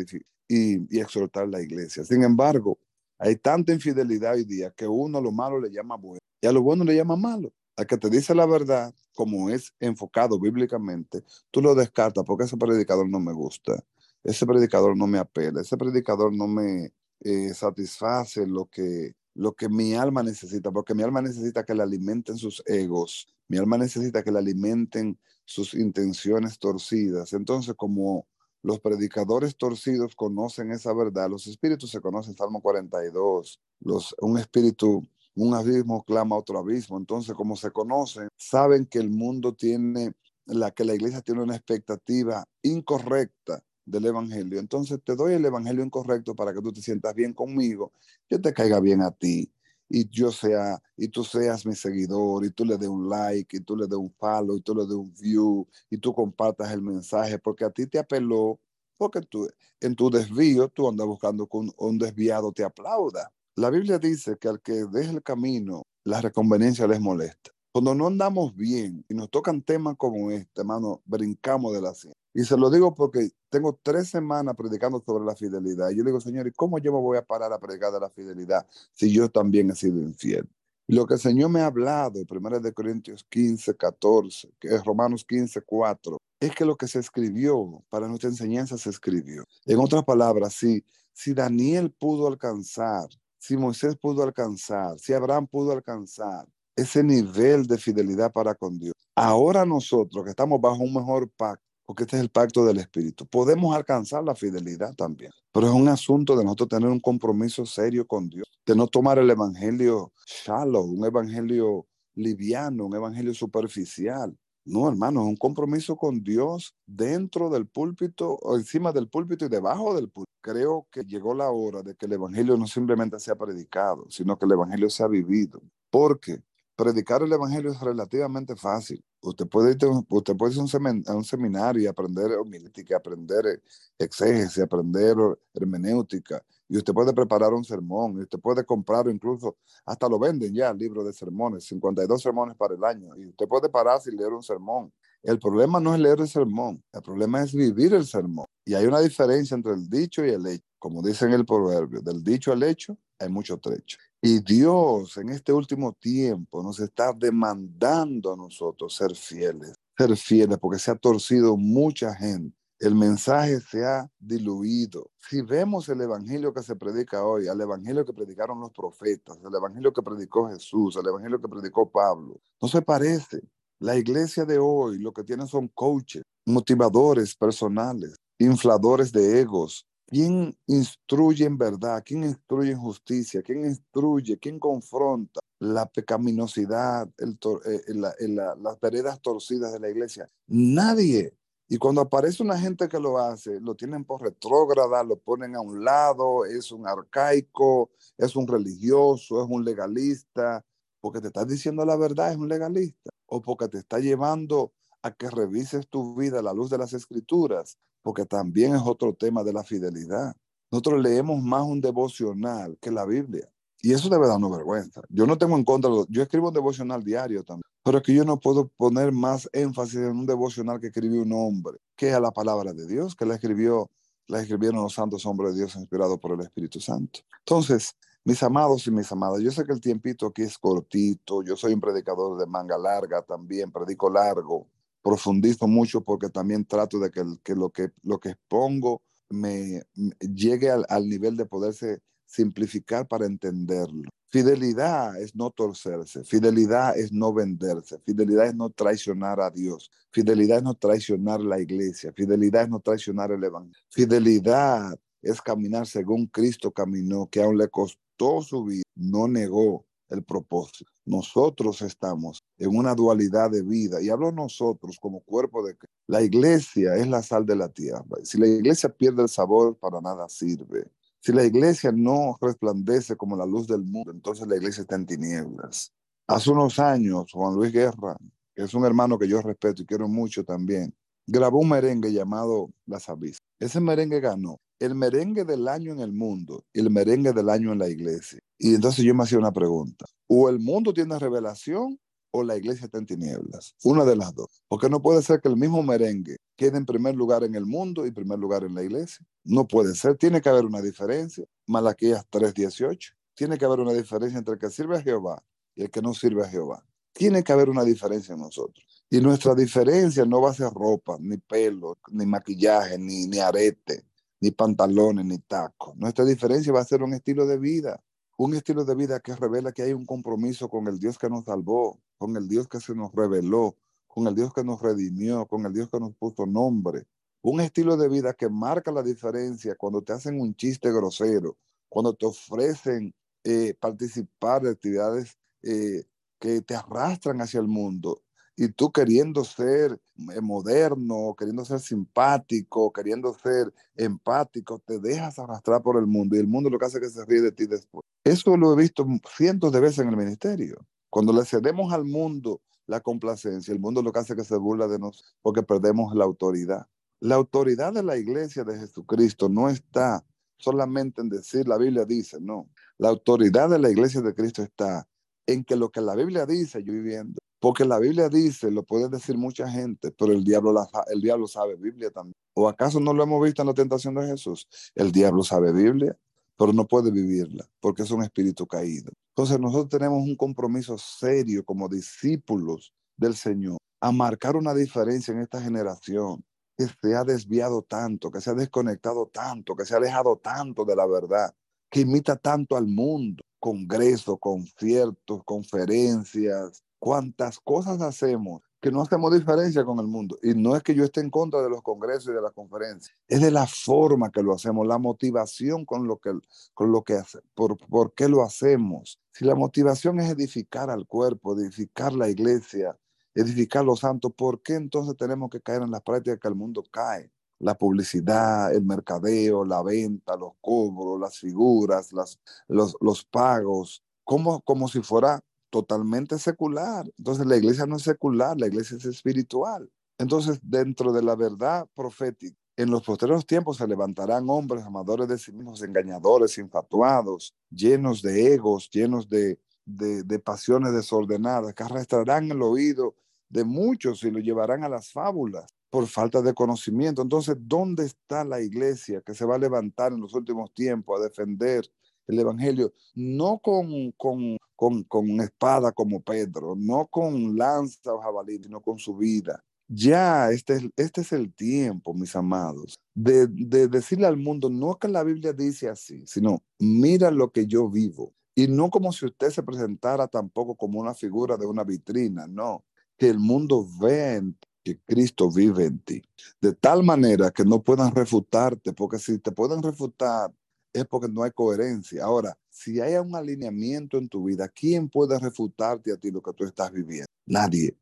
y, 0.48 0.98
exhortar 0.98 1.48
la 1.48 1.62
iglesia. 1.62 2.04
Sin 2.04 2.22
embargo, 2.22 2.78
hay 3.18 3.36
tanta 3.36 3.72
infidelidad 3.72 4.34
hoy 4.34 4.44
día 4.44 4.70
que 4.70 4.86
uno 4.86 5.18
a 5.18 5.20
lo 5.20 5.32
malo 5.32 5.60
le 5.60 5.70
llama 5.70 5.96
bueno 5.96 6.20
y 6.40 6.46
a 6.46 6.52
lo 6.52 6.62
bueno 6.62 6.84
le 6.84 6.94
llama 6.94 7.16
malo. 7.16 7.52
A 7.76 7.84
que 7.84 7.96
te 7.96 8.08
dice 8.08 8.34
la 8.34 8.46
verdad, 8.46 8.94
como 9.14 9.50
es 9.50 9.72
enfocado 9.80 10.38
bíblicamente, 10.38 11.24
tú 11.50 11.60
lo 11.60 11.74
descartas 11.74 12.24
porque 12.24 12.44
ese 12.44 12.56
predicador 12.56 13.08
no 13.08 13.18
me 13.18 13.32
gusta, 13.32 13.82
ese 14.22 14.46
predicador 14.46 14.96
no 14.96 15.06
me 15.06 15.18
apela, 15.18 15.60
ese 15.60 15.76
predicador 15.76 16.32
no 16.32 16.46
me 16.46 16.92
eh, 17.20 17.54
satisface 17.54 18.46
lo 18.46 18.66
que, 18.66 19.14
lo 19.34 19.54
que 19.54 19.68
mi 19.68 19.94
alma 19.94 20.22
necesita, 20.22 20.70
porque 20.70 20.94
mi 20.94 21.02
alma 21.02 21.22
necesita 21.22 21.64
que 21.64 21.74
le 21.74 21.82
alimenten 21.82 22.36
sus 22.36 22.62
egos, 22.66 23.26
mi 23.48 23.58
alma 23.58 23.78
necesita 23.78 24.22
que 24.22 24.30
le 24.30 24.38
alimenten 24.38 25.18
sus 25.44 25.74
intenciones 25.74 26.58
torcidas. 26.58 27.32
Entonces, 27.32 27.74
como 27.76 28.26
los 28.64 28.80
predicadores 28.80 29.56
torcidos 29.56 30.16
conocen 30.16 30.72
esa 30.72 30.94
verdad, 30.94 31.28
los 31.28 31.46
espíritus 31.46 31.90
se 31.90 32.00
conocen, 32.00 32.34
Salmo 32.34 32.62
42, 32.62 33.60
los, 33.80 34.16
un 34.22 34.38
espíritu, 34.38 35.06
un 35.34 35.52
abismo 35.52 36.02
clama 36.02 36.38
otro 36.38 36.58
abismo. 36.58 36.96
Entonces, 36.96 37.34
como 37.34 37.56
se 37.56 37.70
conocen, 37.70 38.28
saben 38.38 38.86
que 38.86 38.98
el 38.98 39.10
mundo 39.10 39.52
tiene, 39.52 40.14
la 40.46 40.70
que 40.70 40.84
la 40.84 40.94
iglesia 40.94 41.20
tiene 41.20 41.42
una 41.42 41.56
expectativa 41.56 42.48
incorrecta 42.62 43.62
del 43.84 44.06
evangelio. 44.06 44.58
Entonces 44.58 44.98
te 45.04 45.14
doy 45.14 45.34
el 45.34 45.44
evangelio 45.44 45.84
incorrecto 45.84 46.34
para 46.34 46.54
que 46.54 46.62
tú 46.62 46.72
te 46.72 46.80
sientas 46.80 47.14
bien 47.14 47.34
conmigo, 47.34 47.92
que 48.30 48.38
te 48.38 48.54
caiga 48.54 48.80
bien 48.80 49.02
a 49.02 49.10
ti 49.10 49.53
y 49.88 50.08
yo 50.08 50.32
sea, 50.32 50.80
y 50.96 51.08
tú 51.08 51.24
seas 51.24 51.66
mi 51.66 51.74
seguidor, 51.74 52.44
y 52.44 52.50
tú 52.50 52.64
le 52.64 52.76
des 52.76 52.88
un 52.88 53.08
like, 53.08 53.56
y 53.56 53.60
tú 53.60 53.76
le 53.76 53.86
des 53.86 53.98
un 53.98 54.12
follow, 54.18 54.56
y 54.56 54.60
tú 54.60 54.74
le 54.74 54.84
des 54.84 54.94
un 54.94 55.12
view, 55.14 55.66
y 55.90 55.98
tú 55.98 56.14
compartas 56.14 56.72
el 56.72 56.82
mensaje, 56.82 57.38
porque 57.38 57.64
a 57.64 57.70
ti 57.70 57.86
te 57.86 57.98
apeló, 57.98 58.58
porque 58.96 59.20
tú, 59.20 59.48
en 59.80 59.94
tu 59.94 60.10
desvío 60.10 60.68
tú 60.68 60.88
andas 60.88 61.06
buscando 61.06 61.46
que 61.46 61.58
un, 61.76 61.98
desviado 61.98 62.52
te 62.52 62.64
aplauda. 62.64 63.30
La 63.56 63.70
Biblia 63.70 63.98
dice 63.98 64.36
que 64.38 64.48
al 64.48 64.60
que 64.60 64.84
deje 64.86 65.10
el 65.10 65.22
camino, 65.22 65.82
la 66.04 66.20
reconveniencia 66.20 66.86
les 66.86 67.00
molesta. 67.00 67.50
Cuando 67.72 67.94
no 67.94 68.06
andamos 68.06 68.54
bien 68.54 69.04
y 69.08 69.14
nos 69.14 69.30
tocan 69.30 69.62
temas 69.62 69.96
como 69.96 70.30
este, 70.30 70.60
hermano, 70.60 71.02
brincamos 71.04 71.72
de 71.72 71.80
la 71.80 71.94
ciencia. 71.94 72.23
Y 72.34 72.44
se 72.44 72.56
lo 72.56 72.68
digo 72.68 72.94
porque 72.94 73.30
tengo 73.48 73.78
tres 73.80 74.08
semanas 74.08 74.56
predicando 74.56 75.00
sobre 75.06 75.24
la 75.24 75.36
fidelidad. 75.36 75.90
Y 75.90 75.96
yo 75.96 76.04
digo, 76.04 76.20
Señor, 76.20 76.48
¿y 76.48 76.52
cómo 76.52 76.78
yo 76.78 76.92
me 76.92 76.98
voy 76.98 77.16
a 77.16 77.22
parar 77.22 77.52
a 77.52 77.60
predicar 77.60 77.92
de 77.92 78.00
la 78.00 78.10
fidelidad 78.10 78.66
si 78.92 79.12
yo 79.12 79.30
también 79.30 79.70
he 79.70 79.74
sido 79.76 80.00
infiel? 80.00 80.48
Y 80.86 80.94
lo 80.94 81.06
que 81.06 81.14
el 81.14 81.20
Señor 81.20 81.48
me 81.50 81.60
ha 81.60 81.66
hablado, 81.66 82.20
1 82.28 82.60
de 82.60 82.72
Corintios 82.72 83.24
15, 83.30 83.76
14, 83.76 84.52
que 84.58 84.68
es 84.68 84.84
Romanos 84.84 85.24
15, 85.24 85.62
4, 85.62 86.18
es 86.40 86.54
que 86.54 86.64
lo 86.64 86.76
que 86.76 86.88
se 86.88 86.98
escribió 86.98 87.82
para 87.88 88.08
nuestra 88.08 88.28
enseñanza 88.28 88.76
se 88.76 88.90
escribió. 88.90 89.44
En 89.64 89.78
otras 89.78 90.04
palabras, 90.04 90.54
si, 90.54 90.84
si 91.12 91.32
Daniel 91.32 91.90
pudo 91.90 92.26
alcanzar, 92.26 93.08
si 93.38 93.56
Moisés 93.56 93.96
pudo 93.96 94.24
alcanzar, 94.24 94.98
si 94.98 95.14
Abraham 95.14 95.46
pudo 95.46 95.72
alcanzar 95.72 96.46
ese 96.76 97.02
nivel 97.02 97.66
de 97.66 97.78
fidelidad 97.78 98.32
para 98.32 98.54
con 98.54 98.78
Dios, 98.78 98.94
ahora 99.14 99.64
nosotros 99.64 100.24
que 100.24 100.30
estamos 100.30 100.60
bajo 100.60 100.82
un 100.82 100.92
mejor 100.92 101.30
pacto, 101.30 101.63
porque 101.84 102.04
este 102.04 102.16
es 102.16 102.22
el 102.22 102.30
pacto 102.30 102.64
del 102.64 102.78
Espíritu. 102.78 103.26
Podemos 103.26 103.74
alcanzar 103.74 104.24
la 104.24 104.34
fidelidad 104.34 104.94
también, 104.94 105.30
pero 105.52 105.66
es 105.66 105.72
un 105.72 105.88
asunto 105.88 106.36
de 106.36 106.44
nosotros 106.44 106.68
tener 106.68 106.88
un 106.88 107.00
compromiso 107.00 107.66
serio 107.66 108.06
con 108.06 108.28
Dios, 108.28 108.46
de 108.66 108.74
no 108.74 108.86
tomar 108.86 109.18
el 109.18 109.30
evangelio 109.30 110.12
shallow, 110.26 110.84
un 110.84 111.04
evangelio 111.04 111.86
liviano, 112.14 112.86
un 112.86 112.96
evangelio 112.96 113.34
superficial. 113.34 114.36
No, 114.66 114.88
hermano, 114.88 115.20
es 115.20 115.26
un 115.26 115.36
compromiso 115.36 115.94
con 115.94 116.22
Dios 116.22 116.74
dentro 116.86 117.50
del 117.50 117.66
púlpito, 117.66 118.38
o 118.40 118.56
encima 118.56 118.92
del 118.92 119.08
púlpito 119.08 119.44
y 119.44 119.48
debajo 119.50 119.94
del 119.94 120.08
púlpito. 120.08 120.32
Creo 120.40 120.86
que 120.90 121.02
llegó 121.02 121.34
la 121.34 121.50
hora 121.50 121.82
de 121.82 121.94
que 121.94 122.06
el 122.06 122.12
evangelio 122.14 122.56
no 122.56 122.66
simplemente 122.66 123.18
sea 123.20 123.34
predicado, 123.34 124.06
sino 124.08 124.38
que 124.38 124.46
el 124.46 124.52
evangelio 124.52 124.88
sea 124.88 125.06
vivido. 125.06 125.60
Porque 125.90 126.42
predicar 126.76 127.22
el 127.22 127.32
evangelio 127.32 127.70
es 127.70 127.80
relativamente 127.80 128.56
fácil. 128.56 129.02
Usted 129.22 129.46
puede 129.46 129.72
ir, 129.72 129.78
usted 130.08 130.36
puede 130.36 130.54
ir 130.54 130.60
a, 131.06 131.14
un 131.14 131.24
seminario 131.24 131.82
y 131.82 131.86
aprender 131.86 132.32
homilítica, 132.32 132.96
aprender 132.96 133.62
exégesis, 133.98 134.62
aprender 134.62 135.16
hermenéutica, 135.54 136.42
y 136.68 136.76
usted 136.76 136.92
puede 136.92 137.12
preparar 137.12 137.52
un 137.52 137.64
sermón, 137.64 138.18
y 138.18 138.22
usted 138.22 138.38
puede 138.38 138.64
comprar 138.64 139.08
incluso, 139.08 139.56
hasta 139.84 140.08
lo 140.08 140.18
venden 140.18 140.54
ya, 140.54 140.70
el 140.70 140.78
libro 140.78 141.04
de 141.04 141.12
sermones, 141.12 141.64
52 141.64 142.20
sermones 142.20 142.56
para 142.56 142.74
el 142.74 142.84
año, 142.84 143.16
y 143.16 143.28
usted 143.28 143.46
puede 143.46 143.68
pararse 143.68 144.10
y 144.10 144.16
leer 144.16 144.32
un 144.32 144.42
sermón. 144.42 144.92
El 145.22 145.38
problema 145.38 145.80
no 145.80 145.94
es 145.94 146.00
leer 146.00 146.20
el 146.20 146.28
sermón, 146.28 146.82
el 146.92 147.02
problema 147.02 147.42
es 147.42 147.54
vivir 147.54 147.94
el 147.94 148.06
sermón. 148.06 148.46
Y 148.64 148.74
hay 148.74 148.86
una 148.86 149.00
diferencia 149.00 149.54
entre 149.54 149.72
el 149.72 149.88
dicho 149.88 150.24
y 150.24 150.30
el 150.30 150.46
hecho. 150.46 150.64
Como 150.84 151.00
dice 151.00 151.24
en 151.24 151.32
el 151.32 151.46
proverbio, 151.46 152.02
del 152.02 152.22
dicho 152.22 152.52
al 152.52 152.62
hecho 152.62 152.98
hay 153.18 153.30
mucho 153.30 153.56
trecho. 153.56 153.96
Y 154.20 154.40
Dios 154.40 155.16
en 155.16 155.30
este 155.30 155.50
último 155.50 155.94
tiempo 155.94 156.62
nos 156.62 156.78
está 156.78 157.10
demandando 157.14 158.34
a 158.34 158.36
nosotros 158.36 158.94
ser 158.94 159.16
fieles, 159.16 159.72
ser 159.96 160.14
fieles, 160.14 160.58
porque 160.58 160.78
se 160.78 160.90
ha 160.90 160.94
torcido 160.94 161.56
mucha 161.56 162.14
gente. 162.14 162.54
El 162.78 162.94
mensaje 162.96 163.60
se 163.60 163.82
ha 163.82 164.10
diluido. 164.18 165.10
Si 165.26 165.40
vemos 165.40 165.88
el 165.88 166.02
evangelio 166.02 166.52
que 166.52 166.62
se 166.62 166.76
predica 166.76 167.24
hoy, 167.24 167.48
al 167.48 167.62
evangelio 167.62 168.04
que 168.04 168.12
predicaron 168.12 168.60
los 168.60 168.70
profetas, 168.70 169.38
el 169.42 169.54
evangelio 169.54 169.90
que 169.90 170.02
predicó 170.02 170.50
Jesús, 170.50 170.96
el 170.96 171.08
evangelio 171.08 171.40
que 171.40 171.48
predicó 171.48 171.90
Pablo, 171.90 172.42
no 172.60 172.68
se 172.68 172.82
parece. 172.82 173.40
La 173.78 173.96
iglesia 173.96 174.44
de 174.44 174.58
hoy 174.58 174.98
lo 174.98 175.14
que 175.14 175.24
tiene 175.24 175.46
son 175.46 175.66
coaches, 175.68 176.24
motivadores 176.44 177.34
personales, 177.34 178.16
infladores 178.38 179.12
de 179.12 179.40
egos, 179.40 179.86
¿Quién 180.06 180.56
instruye 180.66 181.44
en 181.44 181.58
verdad? 181.58 182.02
¿Quién 182.04 182.24
instruye 182.24 182.72
en 182.72 182.78
justicia? 182.78 183.42
¿Quién 183.42 183.64
instruye? 183.64 184.38
¿Quién 184.38 184.58
confronta 184.58 185.40
la 185.58 185.86
pecaminosidad, 185.86 187.08
eh, 187.18 187.94
las 187.94 188.80
veredas 188.80 189.20
torcidas 189.20 189.72
de 189.72 189.80
la 189.80 189.88
iglesia? 189.88 190.30
Nadie. 190.46 191.34
Y 191.68 191.78
cuando 191.78 192.02
aparece 192.02 192.42
una 192.42 192.58
gente 192.58 192.88
que 192.88 193.00
lo 193.00 193.18
hace, 193.18 193.58
lo 193.60 193.74
tienen 193.74 194.04
por 194.04 194.22
retrógrada, 194.22 195.02
lo 195.02 195.18
ponen 195.18 195.56
a 195.56 195.60
un 195.60 195.82
lado, 195.82 196.44
es 196.44 196.70
un 196.70 196.86
arcaico, 196.86 197.90
es 198.18 198.36
un 198.36 198.46
religioso, 198.46 199.42
es 199.42 199.48
un 199.50 199.64
legalista, 199.64 200.62
porque 201.00 201.20
te 201.20 201.28
está 201.28 201.44
diciendo 201.44 201.84
la 201.84 201.96
verdad, 201.96 202.30
es 202.30 202.36
un 202.36 202.48
legalista, 202.48 203.10
o 203.26 203.40
porque 203.40 203.68
te 203.68 203.78
está 203.78 203.98
llevando 203.98 204.72
a 205.02 205.10
que 205.10 205.30
revises 205.30 205.88
tu 205.88 206.14
vida 206.14 206.40
a 206.40 206.42
la 206.42 206.52
luz 206.52 206.70
de 206.70 206.78
las 206.78 206.92
escrituras, 206.92 207.78
porque 208.04 208.26
también 208.26 208.74
es 208.74 208.82
otro 208.84 209.14
tema 209.14 209.42
de 209.42 209.54
la 209.54 209.64
fidelidad. 209.64 210.36
Nosotros 210.70 211.00
leemos 211.00 211.42
más 211.42 211.62
un 211.62 211.80
devocional 211.80 212.76
que 212.78 212.90
la 212.90 213.06
Biblia. 213.06 213.48
Y 213.80 213.92
eso 213.92 214.10
debe 214.10 214.28
darnos 214.28 214.50
vergüenza. 214.50 215.00
Yo 215.08 215.26
no 215.26 215.38
tengo 215.38 215.56
en 215.56 215.64
contra, 215.64 215.90
yo 216.08 216.22
escribo 216.22 216.48
un 216.48 216.54
devocional 216.54 217.02
diario 217.02 217.42
también, 217.44 217.64
pero 217.82 217.98
es 217.98 218.04
que 218.04 218.14
yo 218.14 218.24
no 218.24 218.38
puedo 218.38 218.68
poner 218.76 219.10
más 219.10 219.48
énfasis 219.52 219.96
en 219.96 220.18
un 220.18 220.26
devocional 220.26 220.80
que 220.80 220.88
escribió 220.88 221.22
un 221.22 221.32
hombre, 221.32 221.78
que 221.96 222.12
a 222.12 222.20
la 222.20 222.30
palabra 222.30 222.74
de 222.74 222.86
Dios, 222.86 223.16
que 223.16 223.24
la 223.24 223.34
escribió, 223.34 223.90
la 224.26 224.40
escribieron 224.40 224.82
los 224.82 224.92
santos 224.92 225.24
hombres 225.24 225.52
de 225.52 225.60
Dios 225.60 225.76
inspirados 225.76 226.18
por 226.18 226.32
el 226.32 226.40
Espíritu 226.40 226.80
Santo. 226.80 227.20
Entonces, 227.40 227.96
mis 228.22 228.42
amados 228.42 228.86
y 228.86 228.90
mis 228.90 229.10
amadas, 229.12 229.40
yo 229.40 229.50
sé 229.50 229.64
que 229.64 229.72
el 229.72 229.80
tiempito 229.80 230.26
aquí 230.26 230.42
es 230.42 230.58
cortito, 230.58 231.42
yo 231.42 231.56
soy 231.56 231.72
un 231.72 231.80
predicador 231.80 232.38
de 232.38 232.46
manga 232.46 232.76
larga 232.76 233.22
también, 233.22 233.72
predico 233.72 234.10
largo, 234.10 234.66
profundizo 235.04 235.68
mucho 235.68 236.00
porque 236.02 236.30
también 236.30 236.64
trato 236.64 236.98
de 236.98 237.10
que, 237.10 237.22
lo, 237.54 237.70
que 237.70 237.90
lo 238.02 238.18
que 238.18 238.30
expongo 238.30 239.02
me, 239.28 239.82
llegue 240.18 240.70
al, 240.70 241.08
nivel 241.08 241.36
de 241.36 241.44
poderse 241.44 242.00
simplificar 242.24 243.06
para 243.06 243.26
entenderlo. 243.26 244.08
Fidelidad 244.30 245.20
es 245.20 245.36
no 245.36 245.50
torcerse, 245.50 246.24
fidelidad 246.24 246.98
es 246.98 247.12
no 247.12 247.34
venderse, 247.34 247.98
fidelidad 248.00 248.46
es 248.46 248.54
no 248.54 248.70
traicionar 248.70 249.40
a 249.40 249.50
Dios, 249.50 249.90
fidelidad 250.10 250.58
es 250.58 250.64
no 250.64 250.74
traicionar 250.74 251.40
la 251.40 251.60
iglesia, 251.60 252.12
fidelidad 252.16 252.62
es 252.62 252.68
no 252.70 252.80
traicionar 252.80 253.30
el 253.30 253.44
evangelio, 253.44 253.78
fidelidad 253.90 254.98
es 255.22 255.40
caminar 255.40 255.86
según 255.86 256.26
Cristo 256.26 256.72
caminó, 256.72 257.28
que 257.30 257.42
aún 257.42 257.58
le 257.58 257.68
costó 257.68 258.42
su 258.42 258.64
vida, 258.64 258.84
no 258.96 259.28
negó, 259.28 259.84
el 260.08 260.22
propósito. 260.22 260.90
Nosotros 261.04 261.82
estamos 261.82 262.42
en 262.58 262.76
una 262.76 262.94
dualidad 262.94 263.50
de 263.50 263.62
vida 263.62 264.00
y 264.00 264.10
hablo 264.10 264.32
nosotros 264.32 264.98
como 265.00 265.20
cuerpo 265.20 265.64
de 265.64 265.76
la 266.06 266.22
iglesia 266.22 266.96
es 266.96 267.08
la 267.08 267.22
sal 267.22 267.46
de 267.46 267.56
la 267.56 267.68
tierra. 267.68 268.04
Si 268.22 268.38
la 268.38 268.46
iglesia 268.46 268.88
pierde 268.88 269.22
el 269.22 269.28
sabor, 269.28 269.76
para 269.78 270.00
nada 270.00 270.28
sirve. 270.28 270.90
Si 271.20 271.32
la 271.32 271.44
iglesia 271.44 271.90
no 271.90 272.36
resplandece 272.40 273.16
como 273.16 273.36
la 273.36 273.46
luz 273.46 273.66
del 273.66 273.82
mundo, 273.82 274.10
entonces 274.10 274.46
la 274.46 274.56
iglesia 274.56 274.82
está 274.82 274.96
en 274.96 275.06
tinieblas. 275.06 275.92
Hace 276.26 276.50
unos 276.50 276.78
años, 276.78 277.32
Juan 277.32 277.54
Luis 277.54 277.72
Guerra, 277.72 278.16
que 278.54 278.62
es 278.62 278.74
un 278.74 278.84
hermano 278.84 279.18
que 279.18 279.28
yo 279.28 279.40
respeto 279.40 279.82
y 279.82 279.86
quiero 279.86 280.08
mucho 280.08 280.44
también, 280.44 280.94
grabó 281.26 281.60
un 281.60 281.70
merengue 281.70 282.12
llamado 282.12 282.70
Las 282.86 283.08
Abisas. 283.08 283.40
Ese 283.58 283.80
merengue 283.80 284.20
ganó 284.20 284.60
el 284.84 284.94
merengue 284.94 285.44
del 285.44 285.68
año 285.68 285.92
en 285.92 286.00
el 286.00 286.12
mundo 286.12 286.64
y 286.72 286.80
el 286.80 286.90
merengue 286.90 287.32
del 287.32 287.48
año 287.48 287.72
en 287.72 287.78
la 287.78 287.88
iglesia. 287.88 288.40
Y 288.58 288.74
entonces 288.74 289.04
yo 289.04 289.14
me 289.14 289.24
hacía 289.24 289.38
una 289.38 289.52
pregunta. 289.52 290.06
O 290.26 290.48
el 290.48 290.58
mundo 290.58 290.92
tiene 290.92 291.18
revelación 291.18 291.98
o 292.30 292.42
la 292.42 292.56
iglesia 292.56 292.86
está 292.86 292.98
en 292.98 293.06
tinieblas. 293.06 293.76
Una 293.84 294.04
de 294.04 294.16
las 294.16 294.34
dos. 294.34 294.62
Porque 294.68 294.88
no 294.88 295.00
puede 295.00 295.22
ser 295.22 295.40
que 295.40 295.48
el 295.48 295.56
mismo 295.56 295.82
merengue 295.82 296.38
quede 296.56 296.78
en 296.78 296.86
primer 296.86 297.14
lugar 297.14 297.44
en 297.44 297.54
el 297.54 297.66
mundo 297.66 298.06
y 298.06 298.10
primer 298.10 298.38
lugar 298.38 298.64
en 298.64 298.74
la 298.74 298.82
iglesia. 298.82 299.24
No 299.44 299.68
puede 299.68 299.94
ser. 299.94 300.16
Tiene 300.16 300.40
que 300.40 300.48
haber 300.48 300.64
una 300.64 300.82
diferencia. 300.82 301.44
Malaquías 301.66 302.24
3.18. 302.30 303.12
Tiene 303.34 303.58
que 303.58 303.64
haber 303.64 303.80
una 303.80 303.92
diferencia 303.92 304.38
entre 304.38 304.54
el 304.54 304.60
que 304.60 304.70
sirve 304.70 304.96
a 304.96 305.02
Jehová 305.02 305.42
y 305.76 305.82
el 305.82 305.90
que 305.90 306.02
no 306.02 306.12
sirve 306.14 306.42
a 306.42 306.48
Jehová. 306.48 306.84
Tiene 307.12 307.44
que 307.44 307.52
haber 307.52 307.70
una 307.70 307.84
diferencia 307.84 308.34
en 308.34 308.40
nosotros. 308.40 309.04
Y 309.08 309.20
nuestra 309.20 309.54
diferencia 309.54 310.24
no 310.24 310.40
va 310.40 310.50
a 310.50 310.54
ser 310.54 310.72
ropa, 310.72 311.16
ni 311.20 311.36
pelo, 311.36 311.98
ni 312.10 312.26
maquillaje, 312.26 312.98
ni, 312.98 313.28
ni 313.28 313.38
arete 313.38 314.04
ni 314.40 314.50
pantalones, 314.50 315.24
ni 315.24 315.38
tacos. 315.38 315.96
Nuestra 315.96 316.24
diferencia 316.24 316.72
va 316.72 316.80
a 316.80 316.84
ser 316.84 317.02
un 317.02 317.14
estilo 317.14 317.46
de 317.46 317.58
vida, 317.58 318.02
un 318.36 318.54
estilo 318.54 318.84
de 318.84 318.94
vida 318.94 319.20
que 319.20 319.34
revela 319.36 319.72
que 319.72 319.82
hay 319.82 319.92
un 319.92 320.06
compromiso 320.06 320.68
con 320.68 320.88
el 320.88 320.98
Dios 320.98 321.18
que 321.18 321.28
nos 321.28 321.44
salvó, 321.44 322.00
con 322.18 322.36
el 322.36 322.48
Dios 322.48 322.68
que 322.68 322.80
se 322.80 322.94
nos 322.94 323.12
reveló, 323.12 323.76
con 324.06 324.26
el 324.26 324.34
Dios 324.34 324.52
que 324.52 324.64
nos 324.64 324.80
redimió, 324.80 325.46
con 325.46 325.64
el 325.66 325.72
Dios 325.72 325.88
que 325.90 326.00
nos 326.00 326.14
puso 326.16 326.46
nombre. 326.46 327.06
Un 327.42 327.60
estilo 327.60 327.96
de 327.96 328.08
vida 328.08 328.32
que 328.32 328.48
marca 328.48 328.90
la 328.90 329.02
diferencia 329.02 329.74
cuando 329.76 330.02
te 330.02 330.12
hacen 330.12 330.40
un 330.40 330.54
chiste 330.54 330.90
grosero, 330.92 331.56
cuando 331.88 332.14
te 332.14 332.26
ofrecen 332.26 333.14
eh, 333.44 333.74
participar 333.78 334.62
de 334.62 334.70
actividades 334.70 335.36
eh, 335.62 336.04
que 336.38 336.60
te 336.62 336.74
arrastran 336.74 337.40
hacia 337.40 337.60
el 337.60 337.68
mundo 337.68 338.22
y 338.56 338.68
tú 338.68 338.92
queriendo 338.92 339.44
ser 339.44 340.00
eh, 340.32 340.40
moderno, 340.40 341.34
queriendo 341.36 341.64
ser 341.64 341.80
simpático, 341.80 342.92
queriendo 342.92 343.34
ser 343.34 343.72
empático, 343.96 344.80
te 344.84 344.98
dejas 344.98 345.38
arrastrar 345.38 345.82
por 345.82 345.98
el 345.98 346.06
mundo 346.06 346.36
y 346.36 346.38
el 346.38 346.46
mundo 346.46 346.70
lo 346.70 346.78
que 346.78 346.86
hace 346.86 346.98
es 346.98 347.04
que 347.04 347.10
se 347.10 347.24
ríe 347.24 347.40
de 347.40 347.52
ti 347.52 347.66
después. 347.66 348.04
Eso 348.22 348.56
lo 348.56 348.72
he 348.72 348.76
visto 348.76 349.06
cientos 349.36 349.72
de 349.72 349.80
veces 349.80 350.00
en 350.00 350.08
el 350.08 350.16
ministerio. 350.16 350.86
Cuando 351.10 351.32
le 351.32 351.44
cedemos 351.44 351.92
al 351.92 352.04
mundo 352.04 352.60
la 352.86 353.00
complacencia, 353.00 353.72
el 353.72 353.80
mundo 353.80 354.02
lo 354.02 354.12
que 354.12 354.20
hace 354.20 354.32
es 354.34 354.38
que 354.38 354.44
se 354.44 354.56
burla 354.56 354.86
de 354.86 354.98
nosotros 354.98 355.36
porque 355.42 355.62
perdemos 355.62 356.14
la 356.14 356.24
autoridad. 356.24 356.86
La 357.20 357.36
autoridad 357.36 357.92
de 357.92 358.02
la 358.02 358.16
iglesia 358.16 358.64
de 358.64 358.78
Jesucristo 358.78 359.48
no 359.48 359.68
está 359.68 360.24
solamente 360.58 361.20
en 361.20 361.28
decir 361.28 361.66
la 361.66 361.78
Biblia 361.78 362.04
dice, 362.04 362.38
no. 362.40 362.68
La 362.98 363.08
autoridad 363.08 363.68
de 363.68 363.78
la 363.78 363.90
iglesia 363.90 364.20
de 364.20 364.34
Cristo 364.34 364.62
está 364.62 365.08
en 365.46 365.64
que 365.64 365.76
lo 365.76 365.90
que 365.90 366.00
la 366.00 366.14
Biblia 366.14 366.46
dice, 366.46 366.82
yo 366.82 366.92
viviendo. 366.92 367.40
Porque 367.64 367.86
la 367.86 367.98
Biblia 367.98 368.28
dice, 368.28 368.70
lo 368.70 368.82
puede 368.82 369.08
decir 369.08 369.38
mucha 369.38 369.66
gente, 369.66 370.10
pero 370.10 370.32
el 370.32 370.44
diablo, 370.44 370.70
la, 370.70 370.86
el 371.10 371.22
diablo 371.22 371.48
sabe 371.48 371.76
Biblia 371.76 372.10
también. 372.10 372.34
¿O 372.52 372.68
acaso 372.68 373.00
no 373.00 373.14
lo 373.14 373.22
hemos 373.22 373.42
visto 373.42 373.62
en 373.62 373.68
la 373.68 373.72
tentación 373.72 374.14
de 374.16 374.26
Jesús? 374.26 374.68
El 374.94 375.10
diablo 375.10 375.42
sabe 375.42 375.72
Biblia, 375.72 376.14
pero 376.58 376.74
no 376.74 376.86
puede 376.86 377.10
vivirla 377.10 377.66
porque 377.80 378.02
es 378.02 378.10
un 378.10 378.22
espíritu 378.22 378.66
caído. 378.66 379.12
Entonces 379.30 379.58
nosotros 379.58 379.88
tenemos 379.88 380.22
un 380.22 380.36
compromiso 380.36 380.98
serio 380.98 381.64
como 381.64 381.88
discípulos 381.88 382.92
del 383.16 383.34
Señor 383.34 383.78
a 383.98 384.12
marcar 384.12 384.56
una 384.56 384.74
diferencia 384.74 385.32
en 385.32 385.40
esta 385.40 385.62
generación 385.62 386.44
que 386.76 386.84
se 386.84 387.14
ha 387.14 387.24
desviado 387.24 387.80
tanto, 387.80 388.30
que 388.30 388.42
se 388.42 388.50
ha 388.50 388.54
desconectado 388.54 389.30
tanto, 389.32 389.74
que 389.74 389.86
se 389.86 389.94
ha 389.94 389.96
alejado 389.96 390.36
tanto 390.36 390.84
de 390.84 390.96
la 390.96 391.06
verdad, 391.06 391.54
que 391.90 392.00
imita 392.00 392.36
tanto 392.36 392.76
al 392.76 392.88
mundo, 392.88 393.42
congresos, 393.58 394.36
conciertos, 394.38 395.40
conferencias, 395.46 396.83
cuántas 397.04 397.60
cosas 397.60 398.00
hacemos 398.00 398.62
que 398.80 398.90
no 398.90 399.02
hacemos 399.02 399.30
diferencia 399.30 399.84
con 399.84 399.98
el 399.98 400.06
mundo. 400.06 400.38
Y 400.42 400.54
no 400.54 400.74
es 400.74 400.82
que 400.82 400.94
yo 400.94 401.04
esté 401.04 401.20
en 401.20 401.28
contra 401.28 401.60
de 401.60 401.68
los 401.68 401.82
congresos 401.82 402.28
y 402.28 402.32
de 402.32 402.40
las 402.40 402.52
conferencias, 402.52 403.14
es 403.28 403.42
de 403.42 403.50
la 403.50 403.66
forma 403.66 404.32
que 404.32 404.42
lo 404.42 404.54
hacemos, 404.54 404.86
la 404.86 404.96
motivación 404.96 405.84
con 405.84 406.08
lo 406.08 406.16
que, 406.16 406.32
con 406.72 406.92
lo 406.92 407.02
que 407.02 407.12
hace, 407.12 407.40
por, 407.54 407.76
por 407.88 408.14
qué 408.14 408.26
lo 408.26 408.42
hacemos. 408.42 409.20
Si 409.32 409.44
la 409.44 409.54
motivación 409.54 410.18
es 410.18 410.30
edificar 410.30 410.88
al 410.88 411.06
cuerpo, 411.06 411.54
edificar 411.54 412.14
la 412.14 412.30
iglesia, 412.30 412.98
edificar 413.34 413.84
los 413.84 414.00
santos, 414.00 414.32
¿por 414.34 414.62
qué 414.62 414.76
entonces 414.76 415.14
tenemos 415.14 415.50
que 415.50 415.60
caer 415.60 415.82
en 415.82 415.90
las 415.90 416.00
prácticas 416.00 416.40
que 416.40 416.48
el 416.48 416.54
mundo 416.54 416.82
cae? 416.90 417.30
La 417.58 417.74
publicidad, 417.74 418.72
el 418.72 418.82
mercadeo, 418.82 419.62
la 419.62 419.82
venta, 419.82 420.38
los 420.38 420.52
cobros, 420.62 421.20
las 421.20 421.38
figuras, 421.38 422.14
las, 422.14 422.40
los, 422.66 422.96
los 423.02 423.26
pagos, 423.26 424.02
como, 424.24 424.62
como 424.62 424.88
si 424.88 425.02
fuera 425.02 425.44
totalmente 425.74 426.38
secular. 426.38 427.04
Entonces 427.18 427.46
la 427.46 427.56
iglesia 427.56 427.84
no 427.84 427.96
es 427.96 428.02
secular, 428.02 428.56
la 428.56 428.68
iglesia 428.68 428.96
es 428.96 429.06
espiritual. 429.06 429.90
Entonces, 430.18 430.60
dentro 430.62 431.12
de 431.12 431.20
la 431.20 431.34
verdad 431.34 431.88
profética, 431.96 432.56
en 432.76 432.92
los 432.92 433.02
posteriores 433.02 433.44
tiempos 433.44 433.78
se 433.78 433.88
levantarán 433.88 434.48
hombres 434.48 434.84
amadores 434.84 435.26
de 435.26 435.36
sí 435.36 435.50
mismos, 435.50 435.82
engañadores, 435.82 436.58
infatuados, 436.58 437.56
llenos 437.70 438.22
de 438.22 438.54
egos, 438.54 438.88
llenos 438.88 439.28
de, 439.28 439.58
de, 439.84 440.38
pasiones 440.38 440.92
desordenadas, 440.92 441.74
que 441.74 441.82
arrastrarán 441.82 442.52
el 442.52 442.62
oído 442.62 443.16
de 443.48 443.64
muchos 443.64 444.22
y 444.22 444.30
lo 444.30 444.38
llevarán 444.38 444.84
a 444.84 444.88
las 444.88 445.10
fábulas 445.10 445.66
por 445.90 446.06
falta 446.06 446.40
de 446.40 446.54
conocimiento. 446.54 447.20
Entonces, 447.20 447.56
¿dónde 447.58 448.04
está 448.04 448.44
la 448.44 448.60
iglesia 448.60 449.22
que 449.22 449.34
se 449.34 449.44
va 449.44 449.56
a 449.56 449.58
levantar 449.66 450.12
en 450.12 450.20
los 450.20 450.34
últimos 450.34 450.72
tiempos 450.72 451.18
a 451.18 451.24
defender 451.24 451.84
el 452.26 452.38
Evangelio, 452.38 452.92
no 453.14 453.58
con, 453.58 454.58
con, 454.76 455.04
con 455.04 455.40
espada 455.40 455.92
como 455.92 456.20
Pedro, 456.20 456.74
no 456.76 457.06
con 457.06 457.56
lanza 457.56 458.14
o 458.14 458.20
jabalí, 458.20 458.58
sino 458.62 458.80
con 458.80 458.98
su 458.98 459.16
vida. 459.16 459.62
Ya 459.86 460.50
este, 460.50 460.90
este 460.96 461.20
es 461.20 461.32
el 461.32 461.52
tiempo, 461.52 462.14
mis 462.14 462.34
amados, 462.34 462.98
de, 463.14 463.46
de 463.48 463.86
decirle 463.86 464.26
al 464.26 464.36
mundo, 464.36 464.70
no 464.70 464.98
que 464.98 465.08
la 465.08 465.22
Biblia 465.22 465.52
dice 465.52 465.88
así, 465.88 466.22
sino 466.26 466.62
mira 466.78 467.30
lo 467.30 467.50
que 467.50 467.66
yo 467.66 467.88
vivo. 467.88 468.32
Y 468.54 468.68
no 468.68 468.88
como 468.88 469.12
si 469.12 469.26
usted 469.26 469.50
se 469.50 469.62
presentara 469.62 470.28
tampoco 470.28 470.76
como 470.76 471.00
una 471.00 471.12
figura 471.14 471.56
de 471.56 471.66
una 471.66 471.84
vitrina, 471.84 472.46
no. 472.46 472.84
Que 473.18 473.28
el 473.28 473.38
mundo 473.38 473.86
vea 474.00 474.40
que 474.84 475.00
Cristo 475.00 475.50
vive 475.50 475.86
en 475.86 475.98
ti. 476.00 476.22
De 476.60 476.72
tal 476.72 477.02
manera 477.02 477.50
que 477.50 477.64
no 477.64 477.82
puedan 477.82 478.14
refutarte, 478.14 478.92
porque 478.92 479.18
si 479.18 479.38
te 479.38 479.50
pueden 479.50 479.82
refutar, 479.82 480.52
es 480.94 481.04
porque 481.06 481.28
no 481.28 481.42
hay 481.42 481.50
coherencia. 481.50 482.24
Ahora, 482.24 482.56
si 482.70 483.00
hay 483.00 483.16
un 483.16 483.34
alineamiento 483.34 484.16
en 484.16 484.28
tu 484.28 484.44
vida, 484.44 484.68
¿quién 484.68 485.08
puede 485.08 485.38
refutarte 485.38 486.12
a 486.12 486.16
ti 486.16 486.30
lo 486.30 486.40
que 486.40 486.52
tú 486.52 486.64
estás 486.64 486.92
viviendo? 486.92 487.26
Nadie. 487.46 487.98